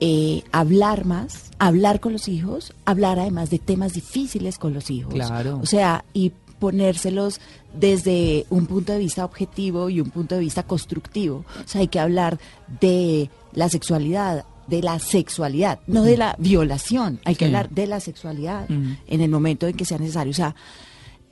Eh, 0.01 0.43
hablar 0.51 1.05
más, 1.05 1.51
hablar 1.57 1.99
con 2.01 2.11
los 2.13 2.27
hijos, 2.27 2.73
hablar 2.83 3.17
además 3.19 3.49
de 3.49 3.59
temas 3.59 3.93
difíciles 3.93 4.57
con 4.57 4.73
los 4.73 4.89
hijos. 4.91 5.13
Claro. 5.13 5.59
O 5.63 5.65
sea, 5.65 6.03
y 6.13 6.33
ponérselos 6.59 7.39
desde 7.73 8.45
un 8.49 8.65
punto 8.65 8.91
de 8.93 8.99
vista 8.99 9.23
objetivo 9.23 9.89
y 9.89 10.01
un 10.01 10.09
punto 10.09 10.35
de 10.35 10.41
vista 10.41 10.63
constructivo. 10.63 11.45
O 11.63 11.67
sea, 11.67 11.81
hay 11.81 11.87
que 11.87 11.99
hablar 11.99 12.39
de 12.81 13.29
la 13.53 13.69
sexualidad, 13.69 14.45
de 14.67 14.81
la 14.81 14.99
sexualidad, 14.99 15.79
no 15.87 16.03
de 16.03 16.17
la 16.17 16.35
violación. 16.39 17.19
Hay 17.23 17.35
que 17.35 17.45
Sí. 17.45 17.49
hablar 17.49 17.69
de 17.69 17.87
la 17.87 17.99
sexualidad 17.99 18.67
Mm. 18.69 18.93
en 19.07 19.21
el 19.21 19.29
momento 19.29 19.67
en 19.67 19.77
que 19.77 19.85
sea 19.85 19.97
necesario. 19.97 20.31
O 20.31 20.35
sea, 20.35 20.55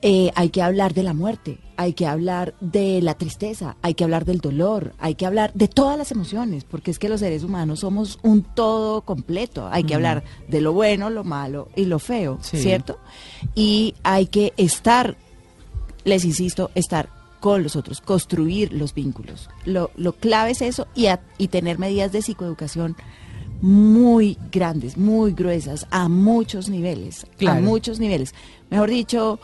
eh, 0.02 0.30
hay 0.34 0.50
que 0.50 0.60
hablar 0.62 0.92
de 0.94 1.02
la 1.02 1.14
muerte, 1.14 1.58
hay 1.76 1.94
que 1.94 2.06
hablar 2.06 2.54
de 2.60 3.00
la 3.00 3.14
tristeza, 3.14 3.76
hay 3.82 3.94
que 3.94 4.04
hablar 4.04 4.24
del 4.26 4.38
dolor, 4.38 4.92
hay 4.98 5.14
que 5.14 5.24
hablar 5.26 5.50
de 5.54 5.66
todas 5.66 5.96
las 5.96 6.12
emociones, 6.12 6.64
porque 6.64 6.90
es 6.90 6.98
que 6.98 7.08
los 7.08 7.20
seres 7.20 7.42
humanos 7.42 7.80
somos 7.80 8.18
un 8.22 8.42
todo 8.42 9.00
completo. 9.02 9.66
Hay 9.72 9.84
que 9.84 9.94
hablar 9.94 10.22
de 10.48 10.60
lo 10.60 10.72
bueno, 10.74 11.08
lo 11.10 11.24
malo 11.24 11.68
y 11.74 11.86
lo 11.86 11.98
feo, 11.98 12.38
Sí. 12.42 12.58
¿cierto? 12.58 12.98
Y 13.54 13.94
hay 14.02 14.26
que 14.26 14.52
estar, 14.58 15.16
les 16.04 16.24
insisto, 16.26 16.70
estar 16.74 17.08
con 17.40 17.62
los 17.62 17.74
otros, 17.76 18.00
construir 18.00 18.72
los 18.72 18.92
vínculos. 18.94 19.48
Lo, 19.64 19.90
lo 19.96 20.12
clave 20.12 20.50
es 20.52 20.62
eso 20.62 20.86
y, 20.94 21.06
a- 21.06 21.20
y 21.38 21.48
tener 21.48 21.78
medidas 21.78 22.12
de 22.12 22.22
psicoeducación 22.22 22.94
muy 23.60 24.36
grandes, 24.52 24.96
muy 24.98 25.32
gruesas, 25.32 25.86
a 25.90 26.08
muchos 26.08 26.68
niveles, 26.68 27.26
Claro. 27.38 27.58
a 27.58 27.62
muchos 27.62 27.98
niveles. 28.00 28.34
Mejor 28.70 28.90
dicho, 28.90 29.38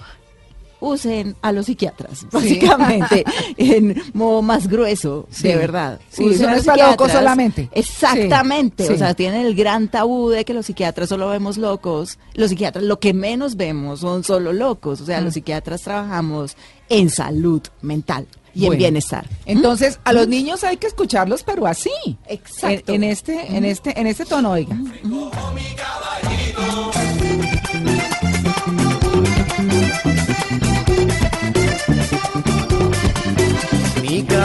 usen 0.81 1.37
a 1.43 1.53
los 1.53 1.67
psiquiatras, 1.67 2.27
básicamente, 2.31 3.25
en 3.57 4.03
modo 4.15 4.43
más 4.43 4.67
grueso, 4.69 5.27
Sí. 5.31 5.49
de 5.49 5.57
verdad. 5.57 6.01
Sí, 6.11 6.25
Usen 6.25 6.49
a 6.49 6.57
los 6.57 6.65
para 6.65 6.77
locos 6.91 7.07
psiquiatras. 7.09 7.19
solamente. 7.19 7.69
Exactamente, 7.73 8.87
Sí, 8.87 8.93
o 8.95 8.99
sea, 8.99 9.15
tienen 9.15 9.47
el 9.47 9.55
gran 9.55 9.89
tabú 9.89 10.31
de 10.31 10.45
que 10.45 10.55
los 10.55 10.67
psiquiatras 10.67 11.09
solo 11.09 11.29
vemos 11.29 11.57
locos. 11.59 12.19
Los 12.35 12.51
psiquiatras 12.51 12.85
lo 12.85 12.99
que 12.99 13.13
menos 13.15 13.57
vemos 13.57 14.01
son 14.01 14.25
solo 14.25 14.53
locos, 14.53 15.01
o 15.01 15.05
sea, 15.07 15.21
Mm. 15.21 15.25
los 15.25 15.35
psiquiatras 15.35 15.83
trabajamos 15.83 16.57
en 16.89 17.11
salud 17.11 17.63
mental 17.83 18.27
y 18.55 18.61
Bueno, 18.61 18.73
en 18.73 18.79
bienestar. 18.79 19.27
Entonces, 19.47 20.01
a 20.05 20.13
los 20.13 20.27
niños 20.27 20.65
hay 20.65 20.77
que 20.77 20.89
escucharlos, 20.89 21.45
pero 21.45 21.67
así. 21.67 21.91
Exacto. 22.27 22.93
En, 22.93 23.05
en 23.05 23.11
este, 23.11 23.57
en 23.57 23.65
este, 23.65 24.01
en 24.01 24.07
este 24.09 24.25
tono, 24.25 24.51
oiga. 24.53 24.75
Mi 24.75 24.91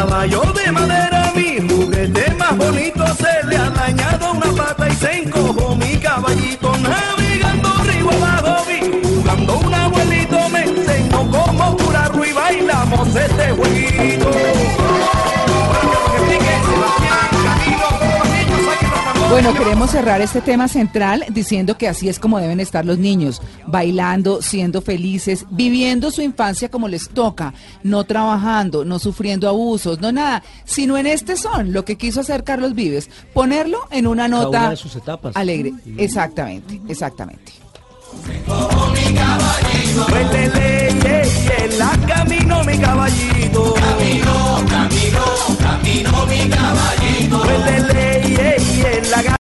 caballo 0.07 0.41
de 0.53 0.71
madera, 0.71 1.31
mi 1.35 1.59
juguete 1.67 2.31
más 2.35 2.55
bonito, 2.57 3.05
se 3.15 3.47
le 3.47 3.57
ha 3.57 3.69
dañado 3.69 4.33
una 4.33 4.51
pata 4.55 4.87
y 4.87 4.95
se 4.95 5.11
encojó 5.23 5.75
mi 5.75 5.97
caballito 5.97 6.71
navegando 6.77 7.69
río 7.83 8.09
abajo, 8.11 8.65
vi 8.67 9.01
jugando 9.03 9.57
un 9.57 9.73
abuelito, 9.73 10.49
me 10.49 10.61
enseñó 10.61 11.29
cómo 11.31 11.77
curarlo 11.77 12.23
y 12.23 12.33
bailamos 12.33 13.15
este 13.15 13.51
jueguito. 13.51 13.94
Bueno, 19.35 19.53
queremos 19.53 19.91
cerrar 19.91 20.21
este 20.21 20.39
tema 20.39 20.69
central 20.69 21.25
diciendo 21.27 21.77
que 21.77 21.89
así 21.89 22.07
es 22.07 22.19
como 22.19 22.39
deben 22.39 22.61
estar 22.61 22.85
los 22.85 22.99
niños, 22.99 23.41
bailando, 23.67 24.41
siendo 24.41 24.81
felices, 24.81 25.45
viviendo 25.49 26.09
su 26.09 26.21
infancia 26.21 26.71
como 26.71 26.87
les 26.87 27.09
toca, 27.09 27.53
no 27.83 28.05
trabajando, 28.05 28.85
no 28.85 28.97
sufriendo 28.97 29.49
abusos, 29.49 29.99
no 29.99 30.13
nada, 30.13 30.41
sino 30.63 30.97
en 30.97 31.05
este 31.05 31.35
son, 31.35 31.73
lo 31.73 31.83
que 31.83 31.97
quiso 31.97 32.21
hacer 32.21 32.45
Carlos 32.45 32.75
Vives, 32.75 33.09
ponerlo 33.33 33.79
en 33.91 34.07
una 34.07 34.29
nota 34.29 34.69
de 34.69 34.77
sus 34.77 34.95
etapas. 34.95 35.35
alegre. 35.35 35.73
Mm. 35.83 35.99
Exactamente, 35.99 36.81
exactamente. 36.87 37.51
camino 42.07 42.63
mi 42.63 42.77
caballito. 42.77 43.73
Camino, 43.73 44.63
camino, 44.69 45.25
camino 45.59 46.25
mi 46.25 46.49
caballito 46.49 48.14
en 48.85 49.09
la 49.11 49.21
gana. 49.21 49.25